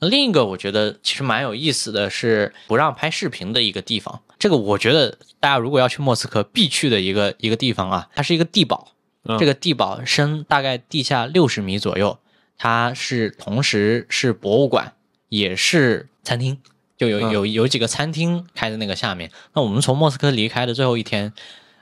[0.00, 8.92] 另一个我觉得其实蛮有意思的是不让拍视频的一个地方，这个我觉得大家如果要去莫斯科必去的一个一个地方啊，它是一个地堡，
[9.24, 9.38] 嗯。
[9.38, 12.18] 这个地堡深大概地下六十米左右，
[12.56, 14.94] 它是同时是博物馆，
[15.28, 16.58] 也是餐厅，
[16.96, 17.32] 就有嗯。
[17.32, 19.30] 有有几个餐厅开在那个下面。
[19.54, 21.32] 那我们从莫斯科离开的最后一天，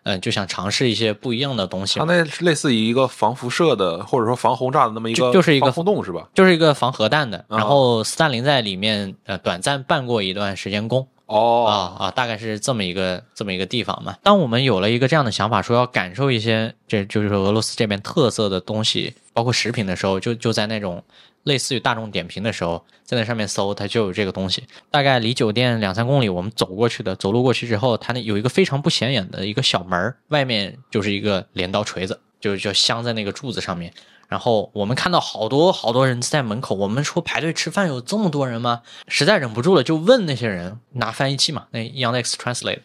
[0.09, 6.29] 嗯、就想尝试一些不一样的东西它，那是类似于一个防辐射的，或者说防轰炸的那么一个，就就是一个防空洞是吧？
[6.35, 7.39] 就是一个防核弹的。
[7.49, 11.07] 啊然后斯大林在里面呃短暂办过一段时间工。
[11.27, 14.15] 哦啊啊，大概是这么一个这么一个地方嘛。
[14.23, 21.05] 当我们有了一个这样的想法，说要感受一些这就是俄罗斯这边特色的东西，包括食品的时候，就就在那种
[21.49, 24.62] 类似于大众点评的时候，在那上面搜，它就有这个东西。
[24.90, 33.92] 大概离酒店两三公里，我们走过去的，走路过去之后，它那有一个非常不显眼的一个小门儿外面就是一个镰刀锤子，就就镶在那个柱子上面。
[34.28, 38.82] 然后我们看到好多好多人在门口，我们说排队吃饭有这么多人吗？
[39.09, 42.80] 实在忍不住了，就问那些人拿翻译器嘛，那 Yandex Translate，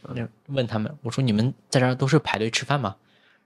[0.47, 2.95] 问他们，我说你们在这儿都是排队吃饭吗？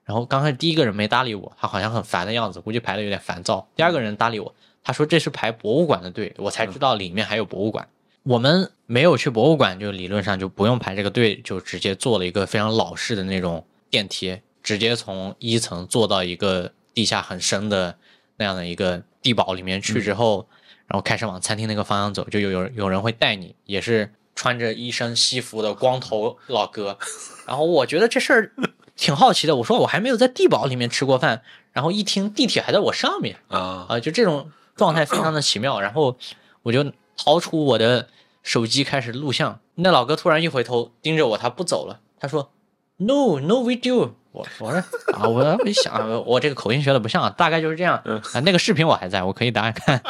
[0.05, 3.68] 然后刚开始第一个人没搭理我，他好像很烦的样子，估计排的有点烦躁。
[3.76, 4.53] 第二个人搭理我，
[4.88, 7.86] 他说这是排博物馆的队，我才知道里面还有博物馆。
[8.24, 17.98] 我们没有去博物馆，就理论上就不用排这个队，就直接坐了一个非常老式的那种电梯，直接从一层坐到一个地下很深的
[18.38, 20.48] 那样的一个地堡里面去之后，
[20.88, 26.98] 然后开始往餐厅那个方向走，就有有有人会带你，也是穿着一身西服的光头老哥。
[27.46, 28.54] 然后我觉得这事儿
[28.96, 31.42] 挺好奇的，我说我还没有在地堡里面吃过饭，
[31.74, 33.36] 然后一听地铁还在我上面。
[33.50, 35.82] 啊啊，就这种状态非常的奇妙。
[35.82, 36.16] 然后
[36.64, 36.86] 我就
[37.18, 38.08] 掏出我的
[38.44, 42.52] 手机开始录像，那老哥突然一回头盯着我，他不走了，他说
[42.98, 44.12] “No no video”。
[44.32, 44.80] 我我说
[45.14, 48.40] 啊，我我一想啊，我这个口音学的不像啊，大概就是这样啊。
[48.42, 50.02] 那个视频我还在，我可以打开看。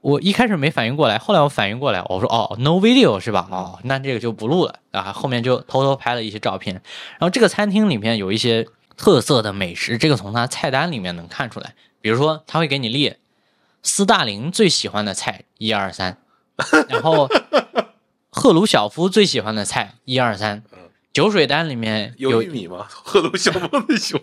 [0.00, 3.46] 我一开始没反应过来，后来我反应过来，我说哦，no video 是吧？
[3.50, 5.12] 哦，那这个就不录了啊。
[5.12, 6.74] 后面就偷偷拍了一些照片。
[6.74, 8.66] 然后这个餐厅里面有一些
[8.96, 11.74] 特色的美食，这个从它菜单里面能看出来。
[12.00, 13.18] 比如说，他会给你列
[13.82, 16.18] 斯大林最喜欢的菜一二三，
[16.88, 17.28] 然后
[18.30, 20.62] 赫鲁晓夫最喜欢的菜一二三。
[21.10, 22.86] 酒水单里面有有玉米吗？
[22.88, 24.22] 赫鲁晓夫最喜欢。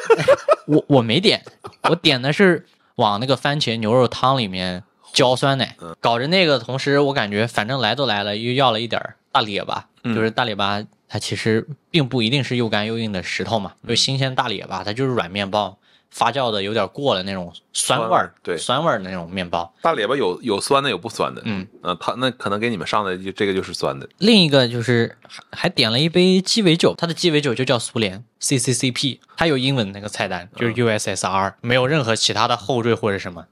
[0.66, 1.44] 我我没点，
[1.90, 2.64] 我点的是
[2.94, 4.82] 往那个番茄牛肉汤里面
[5.12, 15.76] 浇酸奶，搞着那个同时，我感觉反正来都来了，又要了一点儿大列巴，就是大列巴，它其实并不一定是又干又硬的石头嘛，就新鲜大列巴，它就是软面包，
[16.12, 19.74] 发酵的有点过了那种酸味儿，对酸味儿那种面包。
[19.80, 21.40] 大列巴有有酸的，有不酸的。
[21.46, 24.06] 嗯，呃，他那可能给你们上的就这个就是酸的。
[24.18, 33.46] 另一个就是还还点了一杯鸡尾酒，它的鸡尾酒就叫苏联 CCCP，它有英文那个菜单，就是 USSR，、没有任何其他的后缀或者什么。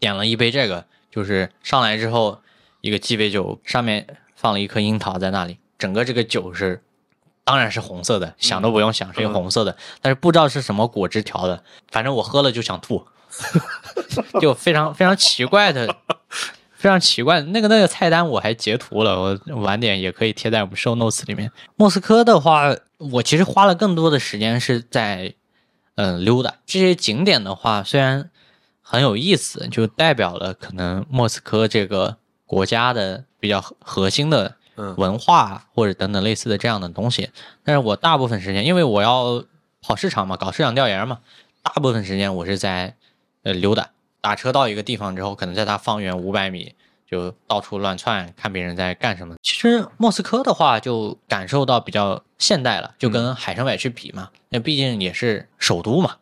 [0.00, 2.40] 点了一杯这个，就是上来之后
[2.80, 6.82] 一个鸡尾酒，上面放了一颗樱桃在那里，整个这个酒是
[7.44, 13.06] 当然是红色的，想都不用想是一个红色的，但是不知道是什么果汁调的，反正我喝了就想吐，
[14.40, 15.96] 就非常非常奇怪的。
[16.74, 21.52] 非常奇怪，那个那个菜单我还截图了，我晚点也可以贴在我们 show notes 里面。
[21.76, 25.32] 莫斯科的话，我其实花了更多的时间是在
[25.94, 28.30] 嗯、呃溜达这些景点的话，虽然
[28.80, 32.16] 很有意思，就代表了可能莫斯科这个
[32.46, 37.30] 国家的比较核核心的嗯文化或者等等类似的这样的东西，
[37.64, 39.44] 但是我大部分时间，因为我要
[39.80, 41.20] 跑市场嘛，搞市场调研嘛，
[41.62, 42.94] 大部分时间我是在
[43.42, 43.90] 呃溜达。
[44.20, 46.74] 打车到一个地方之后，可能在它方圆五百米
[47.10, 49.34] 就到处乱窜，看别人在干什么。
[49.42, 56.18] 其实莫斯科的话，就感受到比较现代了，就跟海参崴去比嘛，那毕竟也是首都嘛，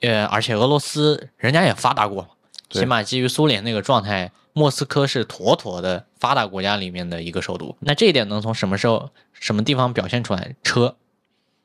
[0.00, 2.39] 呃，而且俄罗斯人家也发达过嘛，对
[2.70, 7.76] 起码基于苏联那个状态，莫斯科是妥妥的发达国家里面的一个首都。
[7.80, 10.54] 那这一点能从什么时候、什么地方表现出来？
[10.62, 10.96] 车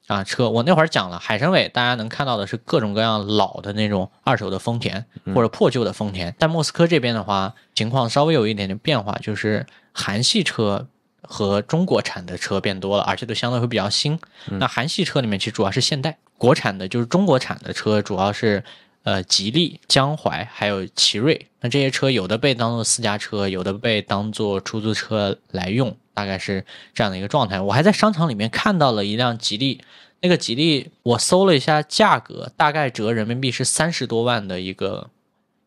[0.08, 0.50] 啊，车！
[0.50, 5.04] 我那会儿讲了，海参崴大家能看到的是各种各样老的那种二手的丰田
[5.34, 10.88] 或者破旧的丰田，但莫斯科这边的话，情况稍微有一点点变化，就是韩系车
[11.24, 14.20] 和中国产的车变多了，而且都相对会比较新。
[14.46, 18.64] 那韩系车里面其实主要是现代，国产的就是中国产的车主要是
[19.06, 21.48] 呃吉利、江淮还有奇瑞。
[21.62, 27.62] 那这些车有的被当做私家车，有的被当做出租车来用，大概是这样的一个状态。
[27.62, 29.82] 我还在商场里面看到了一辆吉利，
[30.22, 35.10] 那个吉利我搜了一下价格，大概折人民币是三十多万的一个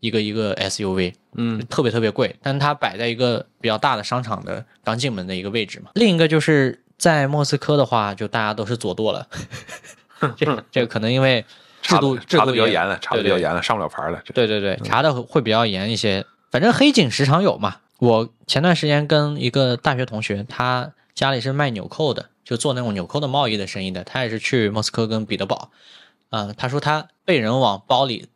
[0.01, 1.15] 一个一个 SUV。
[1.41, 5.91] 嗯特别特别贵，但它摆在一个比较大的商场的刚进门的一个位置嘛。
[5.95, 9.29] 另一个就是在莫斯科的话，就大家都是左舵了，
[10.37, 11.45] 这这个可能因为
[11.89, 14.23] 制查度的查的比较严了，查的比较严了，上不了牌了。
[14.35, 16.27] 对对对，查的会比较严一些。
[16.51, 17.79] 反正黑警时常有嘛。
[17.99, 24.05] 我前段时间跟一个大学同学，他家里是卖纽扣的，就做那种纽扣的贸易的生意的。
[24.05, 25.71] 他也是去莫斯科跟彼得堡，
[26.29, 28.29] 啊、他说他被人往包里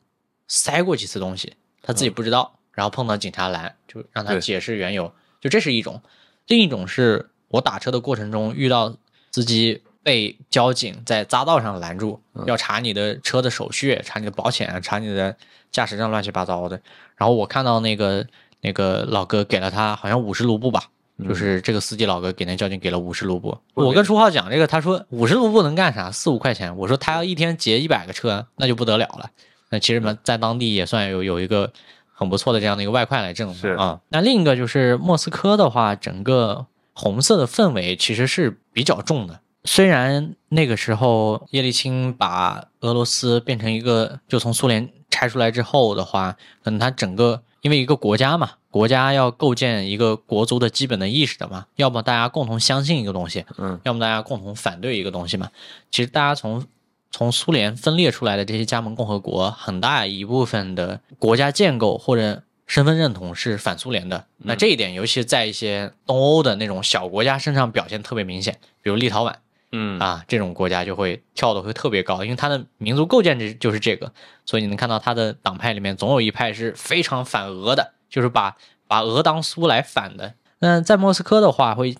[0.48, 5.12] 塞过几次东西，他自己不知道，然后碰到警察拦，就让他解释缘由。
[5.42, 6.00] 就这是一种，
[6.46, 8.96] 另一种是我打车的过程中遇到
[9.30, 15.36] 司机被交警在匝道上拦住，要查你的车的手续，查你的保险，查你的
[15.70, 16.80] 驾驶证，乱七八糟的。
[17.16, 18.26] 然后我看到那个
[18.60, 20.82] 那个老哥给了他好像五十卢布吧，
[21.28, 23.56] 就是这个司机老哥给那交警给了五十卢布。
[23.74, 26.10] 我我跟初浩讲这个，他说五十卢布能干啥？
[26.10, 26.76] 四五块钱。
[26.76, 29.30] 我说他要一天结一百个车，那就不得了了。
[29.70, 31.72] 那其实嘛，在当地也算有有一个
[32.12, 34.00] 很不错的这样的一个外快来挣是啊。
[34.08, 39.38] 那另一个就是莫斯科的话，整个红色的氛围其实是比较重的。
[39.64, 55.48] 虽然那个时候叶利钦把俄罗斯变成一个，就从苏联拆出来之后的话，可能他整个因为一个国家嘛，国家要构建一个国族的基本的意识的嘛，要么大家共同相信一个东西，嗯，要么大家共同反对一个东西嘛。
[55.90, 56.66] 其实大家从
[57.12, 64.26] 从苏联分裂出来的这些加盟共和国，很大一部分的国家建构或者身份认同是反苏联的。
[64.38, 69.36] 那这一点，尤其在一些东欧的那种小国家身上表现特别明显，比如立陶宛。
[69.72, 69.98] 嗯。
[69.98, 74.12] 啊，这种国家就会跳的会特别高，因为它的民族构建这就是这个，
[74.46, 78.56] 所以你能看到它的党派里面总有一派是非常反俄的，就是把
[78.86, 80.34] 把俄当苏来反的。
[80.60, 81.96] 那在莫斯科的话，会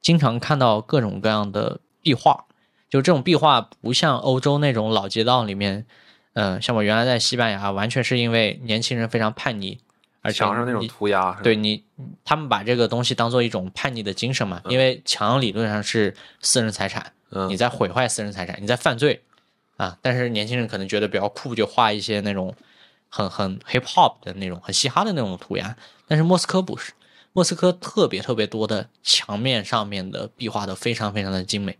[0.00, 2.46] 经常看到各种各样的壁画，
[2.88, 5.84] 就这种壁画不像欧洲那种老街道里面，
[6.34, 9.80] 嗯、像我原来在西班牙，完全是因为年轻人非常叛逆，
[10.22, 11.84] 而墙上那种涂鸦，对你，
[12.24, 19.22] 他们把这个东西当做一种叛逆的精神嘛，因为墙理论上是私人财产，嗯你在毁坏私人财产，你在犯罪
[19.76, 19.98] 啊。
[20.00, 22.54] 但是年轻人可能觉得比较酷，就画一些那种
[23.08, 25.76] 很很 hip hop 的那种很嘻哈的那种涂鸦。
[26.06, 26.92] 但是莫斯科不是，
[27.32, 31.76] 莫斯科特别特别多的墙面上面的壁画都非常非常的精美，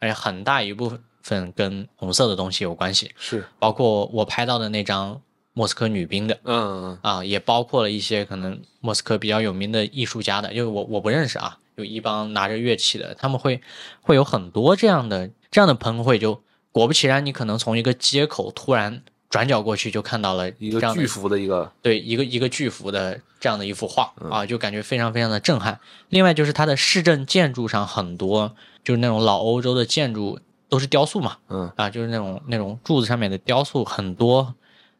[0.00, 5.20] 而且很大一部分跟红色的东西有关系，是，包括我拍到的那张
[5.52, 6.38] 莫斯科女兵的。
[6.44, 13.60] 嗯啊，也包括了一些可能莫斯科比较有名的艺术家的，因为我我不认识啊，有一帮拿着乐器的，他们会
[14.02, 25.78] 会有很多这样的这样的喷绘，就果不其然，你可能从一个街口突然转角过去，就看到了一个巨幅的一个，对一个一个巨幅的这样的一幅画嗯啊，就感觉非常非常的震撼。
[26.08, 34.54] 另外就是它的市政建筑上很多就是那种老欧洲的建筑都是雕塑嘛，嗯啊，就是那种那种柱子上面的雕塑，很多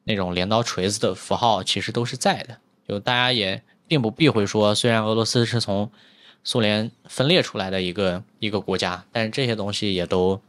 [0.05, 2.57] 那种镰刀锤子的符号其实都是在的。
[2.89, 5.91] 就大家也并不避讳说，虽然俄罗斯是从
[6.49, 10.41] 苏联分裂出来的一个一个国家，但是这些东西也都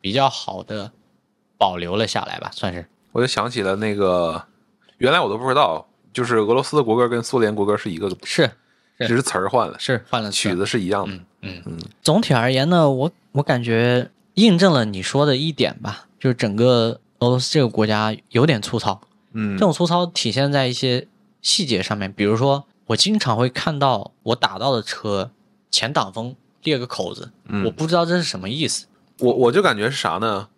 [0.00, 0.92] 比较好的
[1.56, 2.86] 保留了下来吧，算是。
[3.10, 4.40] 我就想起了那个，
[4.98, 8.48] 原来我都不知道，就是俄罗斯的国歌跟苏联国歌是一个，是
[9.00, 11.12] 只是词儿换了，是换了曲子是一样的。
[11.42, 19.00] 嗯嗯，总体而言呢，我我感觉印证了你说的一点吧，就是整个俄罗斯这个国家有点粗糙。
[19.32, 21.08] 嗯这种粗糙体现在一些
[21.42, 25.32] 细节上面，比如说我经常会看到我打到的车
[25.70, 28.86] 前挡风裂个口子，嗯我不知道这是什么意思。
[29.20, 30.48] 我我就感觉是啥呢？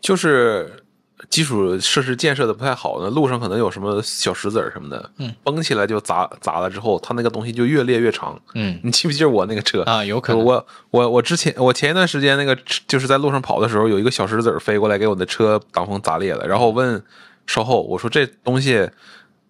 [0.00, 0.84] 就是
[1.28, 8.40] 基础设施建设的不太好呢，路上可能有什么小石子儿什么的，嗯，崩起来就砸砸了之后，它那个东西就越裂越长。
[8.54, 9.82] 嗯你记不记得我那个车？
[9.82, 10.44] 啊，有可能。
[10.44, 12.56] 我我我之前我前一段时间那个
[12.86, 17.02] 就是在路上跑的时候，有一个小石子儿飞过来给我的车挡风砸裂了，然后我问
[17.46, 18.88] 售后我说这东西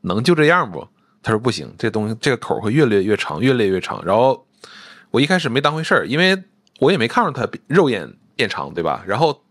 [0.01, 0.87] 能就这样不？
[1.23, 4.03] 他说不行，这东西这个口会越裂越长，越裂越长。
[4.05, 4.47] 然后
[5.11, 6.43] 我一开始没当回事儿，因为
[6.81, 9.03] 我也没看着它肉眼变长，对吧？
[9.07, 9.43] 然后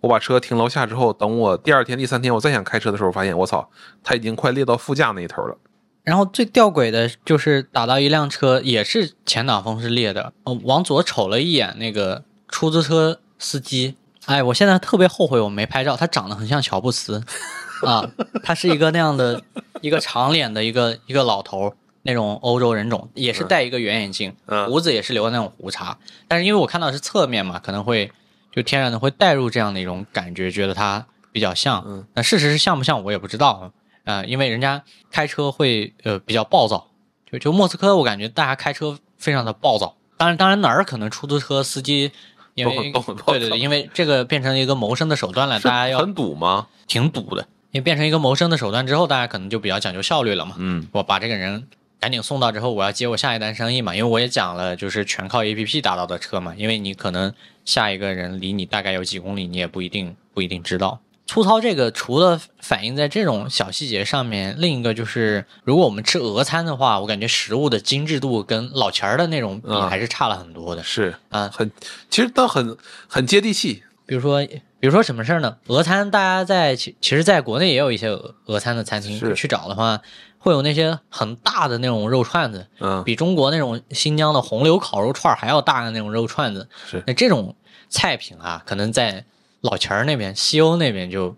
[0.00, 3.68] 我把车停楼下之后，等我第二天、第三天我再想开车的时候，发现我操，
[4.02, 5.56] 它已经快裂到副驾那一头了。
[6.02, 10.32] 然后最吊诡的就是打到一辆车，也是前挡风是裂的。
[10.44, 13.96] 我往左瞅了一眼那个出租车司机，
[14.26, 17.20] 哎，我现在特别后悔我没拍照，他长得很像乔布斯
[17.82, 18.08] 啊，
[18.44, 19.42] 他是一个那样的
[19.80, 21.74] 一个长脸的一个一个老头，
[22.06, 25.98] 那种欧洲人种，也是戴一个圆眼镜，嗯胡子也是留的那种胡茬。
[26.28, 28.10] 但是因为我看到是侧面嘛，可能会
[28.52, 31.84] 就天然的会带入这样的一种感觉，觉得他比较像。
[31.86, 33.72] 嗯那事实是像不像我也不知道。
[34.04, 36.86] 呃，因为人家开车会呃比较暴躁，
[37.30, 39.96] 就就莫斯科，我感觉大家开车非常的暴躁。
[40.16, 42.12] 当然，当然哪儿可能出租车司机
[42.54, 42.92] 因为
[43.26, 46.68] 对对，因为这个变成一个谋生的手段了，大家要很堵吗？
[46.86, 47.48] 挺堵的。
[47.72, 50.54] 因为变成一个谋生的手段之后，大家可能就比较讲究效率了嘛。
[50.56, 51.66] 嗯我把这个人
[52.06, 53.92] 赶紧送到之后，我要接我下一单生意嘛。
[53.92, 56.54] 因为我也讲了，就是全靠 A P P 打到的车嘛。
[56.56, 57.34] 因为你可能
[57.64, 61.00] 下一个人离你大概有几公里，你也不一定不一定知道。
[61.26, 70.84] 粗糙这个除了反映在这种小细节上面，另一个就是，如果我们吃俄餐的话，我感觉食物的精致度跟老钱儿的那种比嗯还是差了很多的。
[70.84, 71.68] 是啊很，
[72.08, 72.76] 其实倒很
[73.08, 73.82] 很接地气。
[74.06, 74.46] 比如说，
[74.78, 75.56] 比如说什么事儿呢？
[75.66, 80.00] 俄餐，大家在其其实在国内也有一些俄俄餐的餐厅，是去找的话，
[80.46, 86.68] 会有那些很大的那种肉串子，嗯，比中国那种新疆的红柳烤肉串还要大的那种肉串子。
[86.86, 87.56] 是那这种
[87.88, 89.24] 菜品啊，可能在
[89.62, 91.34] 老钱儿那边、西欧那边就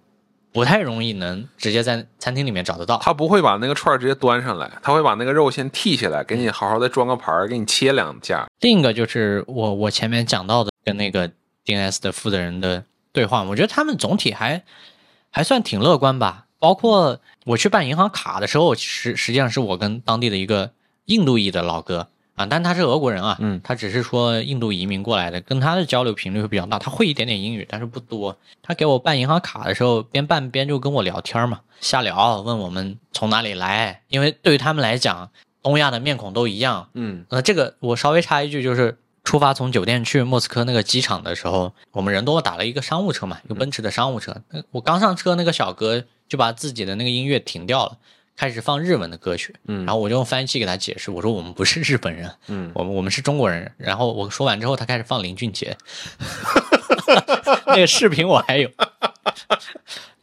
[0.53, 2.99] 不太容易能直接在餐厅里面找得到。
[2.99, 8.47] 他不会把那个串儿直接端上来，他会把那个肉先剔下来，给你好好的装个盘儿，给你切两下。
[8.61, 11.31] 另一个就是我我前面讲到的跟那个
[11.65, 14.63] DNS 的负责人的对话，我觉得他们总体还
[15.31, 16.45] 还算挺乐观吧。
[16.59, 20.71] 包括我去办银行卡的时候，实实际上是我跟当地的一个
[21.07, 28.37] 印度裔的老哥啊，但他是俄国人啊，嗯他只是说印度移民过来的，跟他的交流频率会比较大，他会一点点英语，但是不多。
[28.63, 35.31] 他给我办银行卡的时候，边办边就跟我聊天嘛，瞎聊，问我们从哪里来，因为对于他们来讲，
[35.63, 38.99] 东亚的面孔都一样，嗯呃，这个我稍微插一句，就是
[39.29, 44.35] 出发从酒店去莫斯科那个机场的时候，我们人多打了一个商务车嘛，一个奔驰的商务车。
[44.49, 47.99] 呃我刚上车，那个小哥就把自己的那个音乐停掉了，
[48.35, 49.55] 开始放日文的歌曲。
[49.67, 53.71] 嗯然后我就用翻译器给他解释，我说我们不是日本人，嗯，我们我们是中国人。
[53.77, 55.77] 然后我说完之后，他开始放林俊杰，
[57.69, 58.71] 那个视频我还有，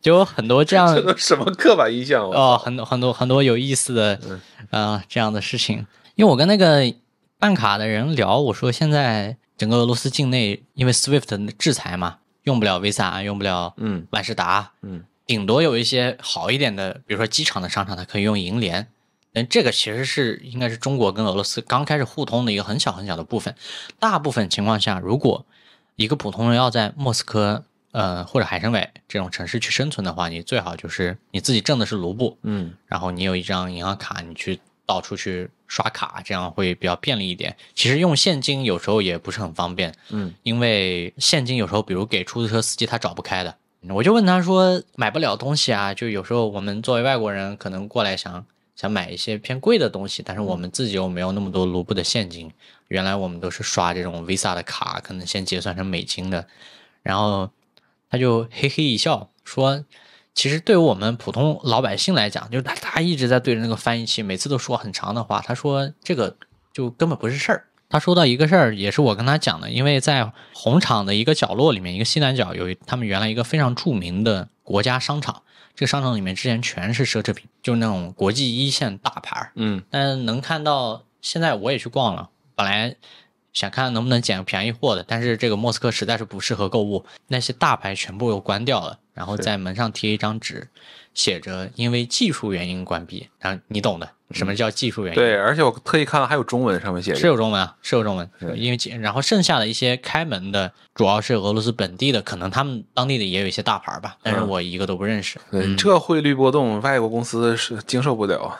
[0.01, 2.23] 就有很多这样什么刻板印象？
[2.27, 4.41] 哦，很多很多很多有意思的嗯
[4.71, 5.85] 呃这样的事情。
[6.15, 6.91] 因为我跟那个
[7.45, 18.87] 办卡的人聊，我说现在整个俄罗斯境内因为 SWIFT 的制裁嘛，用不了 Visa，用不了嗯万事达，嗯，顶多有一些好一点的，比如说机场的商场，它可以用银联。
[19.31, 23.53] 但这个其实是应该是中国跟俄罗斯刚开始互通的一个很小很小的部分。
[23.99, 25.45] 大部分情况下，如果
[25.97, 37.55] 一个普通人要在莫斯科呃或者海参崴这种城市去生存的话，你最好就是你自己挣的是卢布，嗯然后你有一张银行卡，你去到处去刷卡，这样会比较便利一点。
[37.73, 43.55] 其实用现金有时候也不是很方便，嗯，因为现金有时候比如给出租车司机他找不开的，
[43.89, 48.45] 我就问他说买不了东西啊，就有时候我们作为外国人可能过来想
[48.75, 52.51] 想买一些偏贵的东西，但是我们自己又没有那么多卢布的现金，
[52.87, 56.47] 原来我们都是刷这种 Visa 的卡，可能先结算成美金的，
[57.01, 57.49] 然后
[58.09, 59.83] 他就嘿嘿一笑说。
[60.35, 65.41] 其实对于我们普通老百姓来讲，就是他他一直在对着那个翻译器，每次都说很长的话。
[65.41, 66.35] 他说这个
[66.73, 67.65] 就根本不是事儿。
[67.87, 79.51] 他说到一个事儿，也是我跟他讲的，因为在红场的一个角落里面，一个西南角有他们原来一个非常著名的国家商场，这个商场里面之前全是奢侈品，就是那种国际一线大牌儿。
[79.55, 82.95] 嗯但能看到，现在我也去逛了，本来
[83.55, 90.67] 想看能不能捡个便宜货的，但是这个莫斯科实在是不适合购物，那些大牌全部又关掉了，然后在门上贴一张纸，
[91.13, 95.15] 写着因为技术原因关闭，然后你懂的，什么叫技术原因？
[95.15, 105.39] 对，而且我特意看了还有中文上面写是，有中文啊，是有中文，因为然后剩下的一些开门的，主要是俄罗斯本地的，可能他们当地的也有一些大牌吧，但是嗯我一个都不认识。
[105.77, 108.59] 这汇率波动，外国公司是经受不了。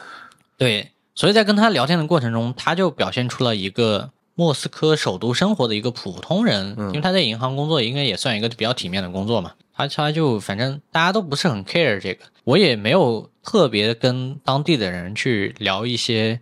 [0.57, 9.53] 对，所以在跟他聊天的过程中，他就表现出了一个莫斯科首都生活的一个普通人，嗯因为他在银行工作，应该也算一个比较体面的工作嘛。
[9.73, 16.39] 他他就反正大家都不是很 care 这个，我也没有特别跟当地的人去聊一些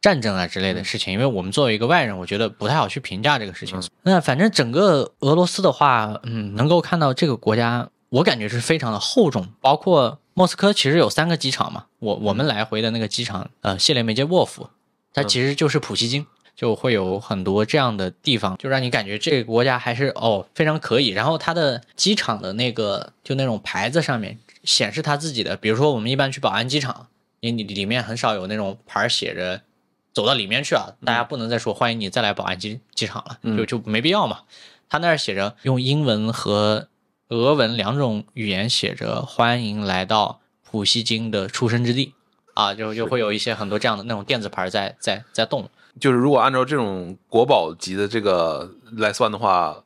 [0.00, 3.82] 战争啊之类的事情，因为我们作为一个外人，我觉得不太好去评价这个事情。
[4.02, 14.68] 那反正整个俄罗斯的话，嗯，能够看到这个国家，我感觉是非常的厚重，包括莫斯科其实有三个机场嘛，我我们来回的那个机场，呃，谢列梅捷沃夫，
[15.12, 16.26] 它其实就是普希金。
[16.56, 21.08] 就会有很多这样的地方，就让你感觉这个国家还是哦非常可以。
[21.08, 27.08] 然后它的机场的那个就那种牌子上面显示它自己的，比如说我们一般去宝安机场，
[27.40, 29.62] 因为你里面很少有那种牌儿写着
[30.12, 34.42] 走到里面去啊，大家不能再说欢迎你再来宝安机机场了，嗯就就没必要嘛。
[34.88, 36.88] 他那儿写着用英文和
[37.30, 42.14] 俄文两种语言写着欢迎来到普希金的出生之地
[42.54, 45.68] 啊，就就会有一些很多这样的那种电子牌在在在动。
[46.00, 49.82] 就是如果按照这种国宝级的这个来算的话，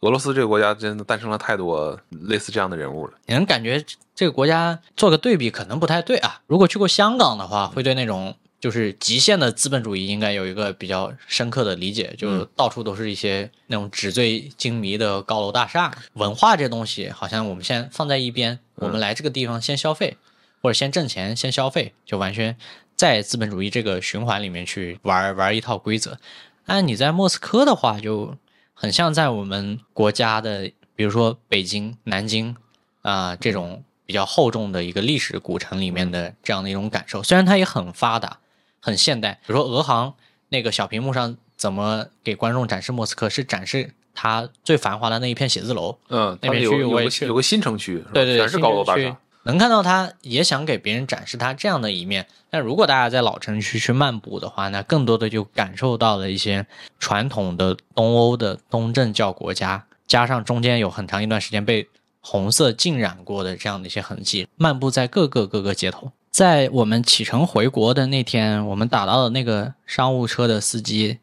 [0.00, 3.12] 俄罗斯这个国家真的诞生了太多类似这样的人物了。
[3.26, 3.84] 你能感觉
[4.14, 6.40] 这个国家做个对比可能不太对啊。
[6.46, 15.94] 如果去过香港的话，会对那种就是极限的资本主义应该有一个比较深刻的理解，就到处都是一些那种纸醉金迷的高楼大厦。
[16.14, 20.16] 文化这东西好像我们先放在一边，我们来这个地方先消费，
[20.62, 22.56] 或者先挣钱先消费，就完全
[23.00, 26.18] 在资本主义这个循环里面去玩玩一套规则。
[26.66, 28.36] 但你在莫斯科的话，就
[28.74, 32.54] 很像在我们国家的，比如说北京、南京
[33.00, 37.22] 啊、这种比较厚重的一个历史古城里面的这样的一种感受。
[37.22, 38.38] 虽然它也很发达、
[38.80, 40.12] 很现代，比如说俄航
[40.50, 45.98] 那个小屏幕上怎么给观众展示莫斯科，是展示它最繁华的那一片写字楼。
[46.10, 49.16] 嗯，那边有有区域我也去个有个新城区，对对对，全是高楼大厦。
[49.44, 52.26] 能看到他也想给别人展示他这样的一面。
[52.50, 56.66] 但如果大家在老城区去漫步的话，那更多的就感受到了一些
[56.98, 61.88] 传统的东欧的东正教国家，加上中间有很长一段时间被
[62.20, 66.12] 红色浸染过的这样的一些痕迹，漫步在各个各个街头。
[66.30, 71.18] 在我们启程回国的那天，我们打到的那个商务车的司机，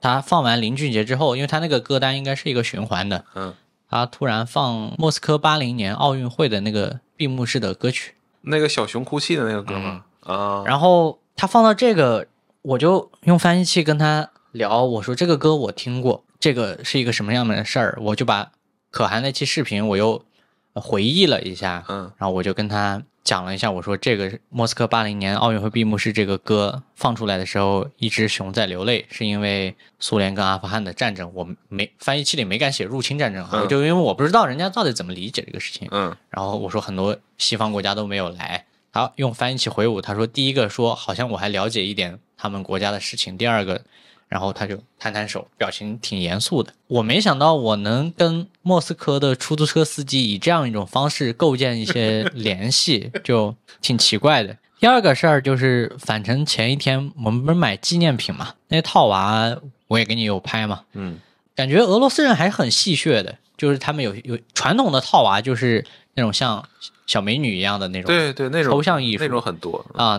[0.00, 3.54] 他放完林俊杰之后，因为他那个歌单应该是一个循环的，嗯，
[3.88, 10.04] 他突然放莫斯科八零年奥运会的那个闭幕式的歌曲，那个小熊哭泣的那个歌吗？
[10.24, 12.26] 啊，然后他放到这个，
[12.62, 18.50] 我就用翻译器跟他聊，我说这个歌我听过，这个是一个什么样的事儿，我就把
[18.90, 20.24] 可汗那期视频我又
[20.72, 22.10] 呃回忆了一下，嗯。
[22.18, 33.68] 然后我就跟他讲了一下，我说这个莫斯科八零年奥运会闭幕式这个歌放出来的时候，一只熊在流泪，是因为苏联跟阿富汗的战争，我没翻译器里没敢写入侵战争，嗯。
[33.68, 36.16] 就因为我不知道人家到底怎么理解这个事情，嗯。
[36.30, 43.84] 然后我说很多西方国家都没有来，他用翻译器回我，他说第一个说好像我还了解一点他们国家的事情，第二个，
[44.32, 46.72] 然后他就摊摊手，表情挺严肃的。
[46.86, 54.56] 我没想到我能跟莫斯科的出租车司机以这样一种方式构建一些联系， 就挺奇怪的。
[54.80, 58.54] 第二个事儿就是返程前一天，我们不是买纪念品嘛？
[58.68, 59.54] 那套娃
[59.88, 61.18] 我也给你有拍嘛，嗯
[61.54, 65.84] 感觉俄罗斯人还是很戏谑的，就是他们有有传统的套娃，就是
[66.14, 66.66] 那种像
[67.06, 69.84] 小美女一样的那种对对，那种抽象艺术那种很多。
[69.92, 70.18] 啊，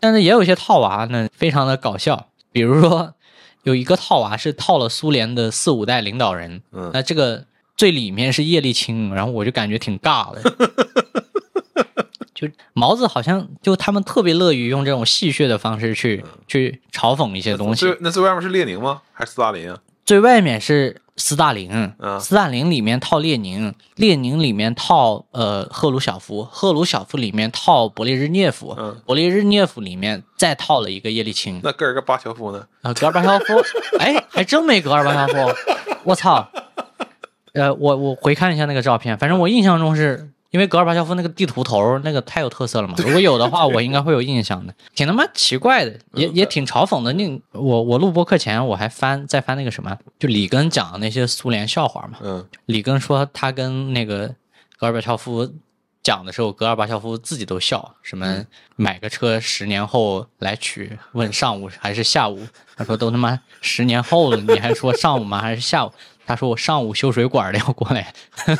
[0.00, 3.14] 但是也有一些套娃呢，非常的搞笑，比如说
[3.66, 7.44] 有一个套娃是套了苏联的四五代领导人，嗯那这个
[7.76, 10.40] 最里面是叶利钦，然后我就感觉挺尬的。
[12.32, 19.02] 就毛子好像就他们特别乐于用这种戏谑的方式去去嘲讽一些东西最，那最外面是列宁吗？
[19.12, 19.76] 还是斯大林啊？
[20.06, 32.64] 最外面是斯大林，嗯斯大林里面套列宁，列宁里面套呃赫鲁晓夫，赫鲁晓夫里面套勃列日涅夫，嗯勃列日涅夫里面再套了一个叶利钦，那戈尔巴乔夫呢？
[32.82, 33.44] 啊，戈尔巴乔夫，
[33.98, 35.54] 哎，还真没戈尔巴乔夫，
[36.04, 36.48] 我操！
[37.54, 47.12] 呃，我我回看一下那个照片，反正我印象中是因为戈尔巴乔夫那个地图头那个太有特色了嘛，如果有的话，我应该会有印象的，挺他妈奇怪的，也也挺嘲讽的。
[47.12, 54.34] 那我我录播课前我还翻再翻那个什么，就里根讲的那些苏联笑话嘛，嗯里根说他跟那个
[54.78, 55.46] 戈尔巴乔夫
[56.02, 58.42] 讲的时候，戈尔巴乔夫自己都笑，什么
[58.76, 62.40] 买个车十年后来取，问上午还是下午？
[62.78, 65.38] 他说都他妈十年后了，你还说上午吗？
[65.42, 65.92] 还是下午？
[66.26, 68.14] 他说我上午修水管的要过来。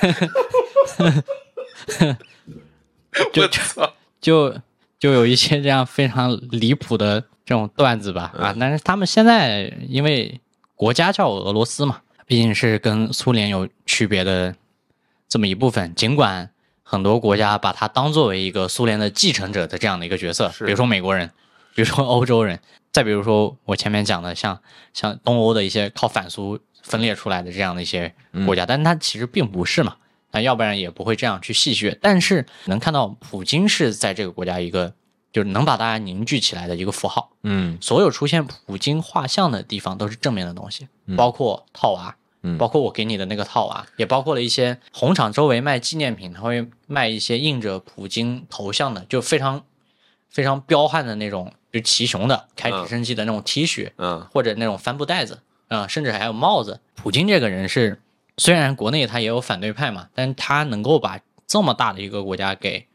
[3.32, 4.54] 就我操，就
[4.98, 10.40] 就有一些这样非常离谱的这种段子吧啊，但是他们现在因为
[10.74, 14.54] 国家叫俄罗斯嘛，毕竟是跟苏联有区别的
[15.28, 16.50] 这么一部分，尽管
[16.82, 21.28] 很多国家把它当作为一个苏联的继承者的这样的一个角色，比如说美国人，
[21.74, 22.60] 比如说欧洲人，
[22.92, 24.60] 再比如说我前面讲的像
[24.92, 26.58] 像东欧的一些靠反苏
[26.88, 28.12] 分裂出来的这样的一些
[28.46, 29.96] 国家，但是它其实并不是嘛。
[30.30, 31.96] 那要不然也不会这样去戏谑。
[32.02, 34.92] 但是能看到普京是在这个国家一个
[35.32, 37.30] 就是能把大家凝聚起来的一个符号。
[37.44, 49.64] 嗯所有出现普京画像的地方都是正面的东西，包括套娃，嗯包括我给你的那个套娃，也包括了一些红场周围卖纪念品，他会卖一些印着普京头像的，就非常
[50.28, 56.80] 非常彪悍的那种，就骑熊的开直升机的那种 T 恤，嗯或者那种帆布袋子啊、甚至还有帽子。
[56.94, 58.00] 普京这个人是，
[58.36, 62.86] 虽然国内他也有反对派嘛，但他能够把这么大的一个国家给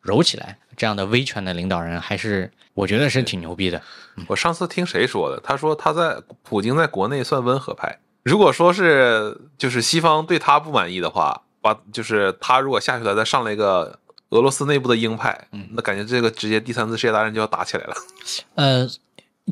[0.00, 3.82] 揉起来，这样的威权的领导人，还是我觉得是挺牛逼的。
[4.26, 5.40] 我上次听谁说的？
[5.42, 7.98] 他说他在普京在国内算温和派。
[8.24, 13.98] 如果说是就是西方对他不满意的话，把就是他如果下去了，再上来一个
[14.30, 17.94] 俄罗斯内部的鹰派，嗯那感觉这个直接第三次世界大战就要打起来了。
[18.56, 18.88] 呃，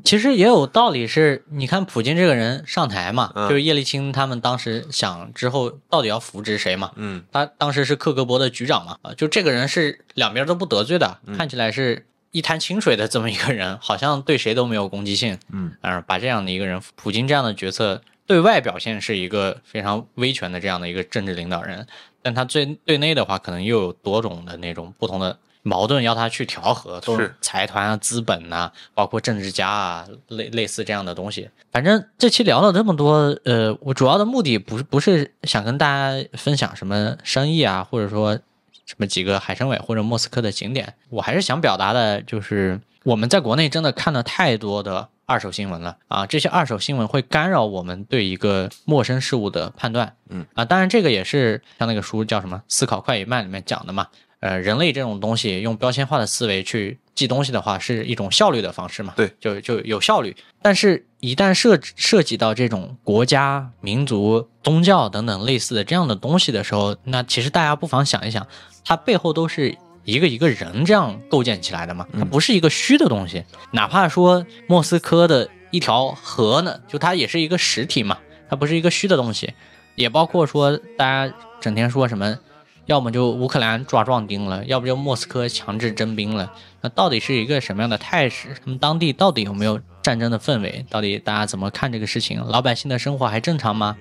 [0.04, 21.86] 其实也有道理是，你看普京这个人上台嘛，嗯就是叶利钦他们当时想之后到底要扶植谁嘛，嗯他当时是克格勃的局长嘛，啊，就这个人是两边都不得罪的，看起来是一滩清水的这么一个人，好像对谁都没有攻击性，嗯，嗯，把这样的一个人，普京这样的角色，对外表现是一个非常威权的这样的一个政治领导人，
[22.22, 31.50] 但他最对内的话，可能又有多种的那种不同的矛盾要他去调和，都是财团啊、资本呐、包括政治家啊，类类似这样的东西。
[31.72, 38.38] 反正这期聊了这么多，呃，我主要的目的不是不是想跟大家分享什么生意啊，或者说
[38.86, 50.14] 什么几个海参崴或者莫斯科的景点，我还是想表达的就是我们在国内真的看了太多的二手新闻了啊，这些二手新闻会干扰我们对一个陌生事物的判断。
[50.28, 54.06] 嗯啊，当然这个也是像那个书叫什么《思考快与慢》里面讲的嘛。
[54.46, 59.12] 呃，人类这种东西用标签化的思维去记东西的话，是一种效率的方式嘛？
[59.16, 60.36] 对，就就有效率。
[60.62, 68.46] 但是，一旦涉涉及到这种国家、民族、宗教等等类似的这样的东西的时候，那其实大家不妨想一想，
[68.84, 73.44] 它背后都是一个一个人这样构建起来的嘛，它不是一个虚的东西。
[73.72, 78.18] 哪怕说莫斯科的一条河呢，就它也是一个实体嘛，
[78.48, 79.54] 它不是一个虚的东西。
[79.96, 82.38] 也包括说大家整天说什么，
[82.86, 86.52] 要么就乌克兰抓壮丁了，要不就莫斯科强制征兵了。
[86.80, 88.54] 那到底是一个什么样的态势？
[88.64, 90.86] 他们当地到底有没有战争的氛围？
[90.88, 92.40] 到底大家怎么看这个事情？
[92.46, 93.96] 老百姓的生活还正常吗？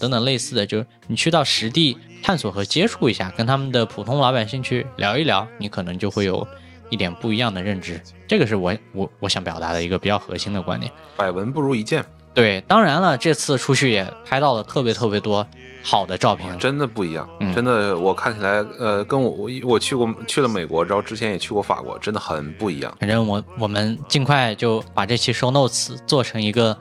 [0.00, 6.44] 等等类似的，就是你去到实地探索和接触一下，跟他们的普通老百姓去聊一聊，你可能就会有
[6.90, 8.00] 一点不一样的认知。
[8.26, 10.90] 这个是我我我想表达的一个比较核心的观点。
[11.16, 12.04] 百闻不如一见，
[12.34, 15.46] 对，当然了，这次出去也拍到了特别特别多
[15.84, 16.58] 好的照片。
[16.58, 22.92] 真的不一样，嗯真的我看起来，呃，跟我我我去过去了美国，然后之前也去过法国，真的很不一样。
[22.98, 26.76] 反正我我们尽快就把这期 show notes 做成一个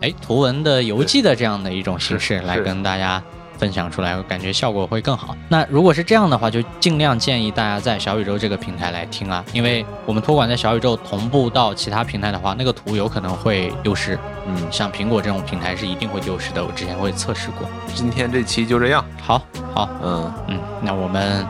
[0.00, 3.22] 哎图文的游记的这样的一种形式来跟大家
[3.62, 5.36] 分享出来，我感觉效果会更好。
[5.48, 14.18] 那如果是这样的话，就尽量建议大家在小宇宙这个平台来听啊，因为我们托管在小宇宙同步到其他平台的话，那个图有可能会丢失。
[14.48, 17.68] 嗯，像苹果这种平台是一定会丢失的，我之前会测试过。
[17.94, 19.40] 今天这期就这样，好，
[19.72, 21.46] 好，嗯，嗯，那我们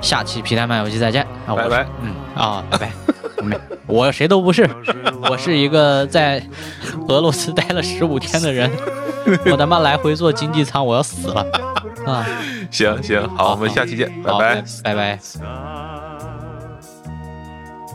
[0.00, 1.26] 下期皮蛋漫游记再见。
[1.46, 1.86] 拜拜。
[2.00, 2.90] 嗯啊，拜拜。
[3.44, 3.54] 没，
[3.86, 4.66] 我谁都不是，
[5.28, 6.42] 我是一个在
[7.08, 8.70] 俄罗斯待了十五天的人。
[9.51, 11.45] 我他妈来回坐经济舱，我要死了
[12.05, 12.25] 啊！
[12.71, 14.63] 行行，好，我们下期见，拜好拜。
[14.83, 15.19] 拜拜。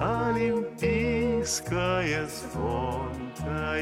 [0.01, 3.77] Олимпийское звонкое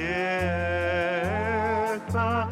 [1.95, 2.49] эхо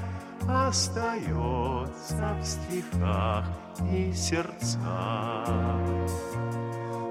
[0.49, 3.45] Остается в стихах
[3.91, 4.79] и сердцах.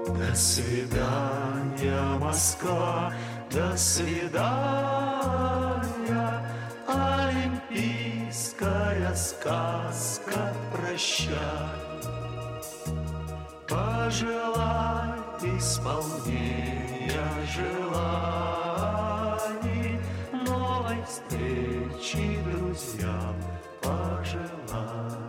[0.06, 3.12] До свидания, Москва,
[3.50, 4.40] до свидания,
[8.61, 11.35] Олимпийская сказка, прощай.
[13.67, 15.09] Пожелай
[15.57, 18.39] исполнения желаний,
[20.45, 23.35] Новой встречи друзьям
[23.81, 25.21] пожелай.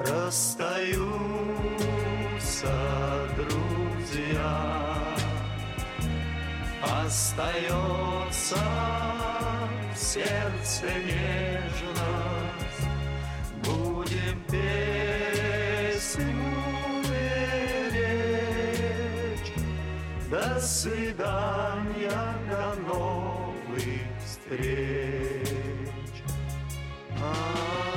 [0.00, 1.12] Расстаются
[3.36, 4.54] друзья,
[6.82, 8.58] Остается
[9.96, 12.88] сердце нежность,
[13.64, 16.24] будем песню
[17.84, 18.32] беречь.
[20.30, 22.10] До свидания,
[22.50, 25.48] до новых встреч.
[27.18, 27.91] А-а-а.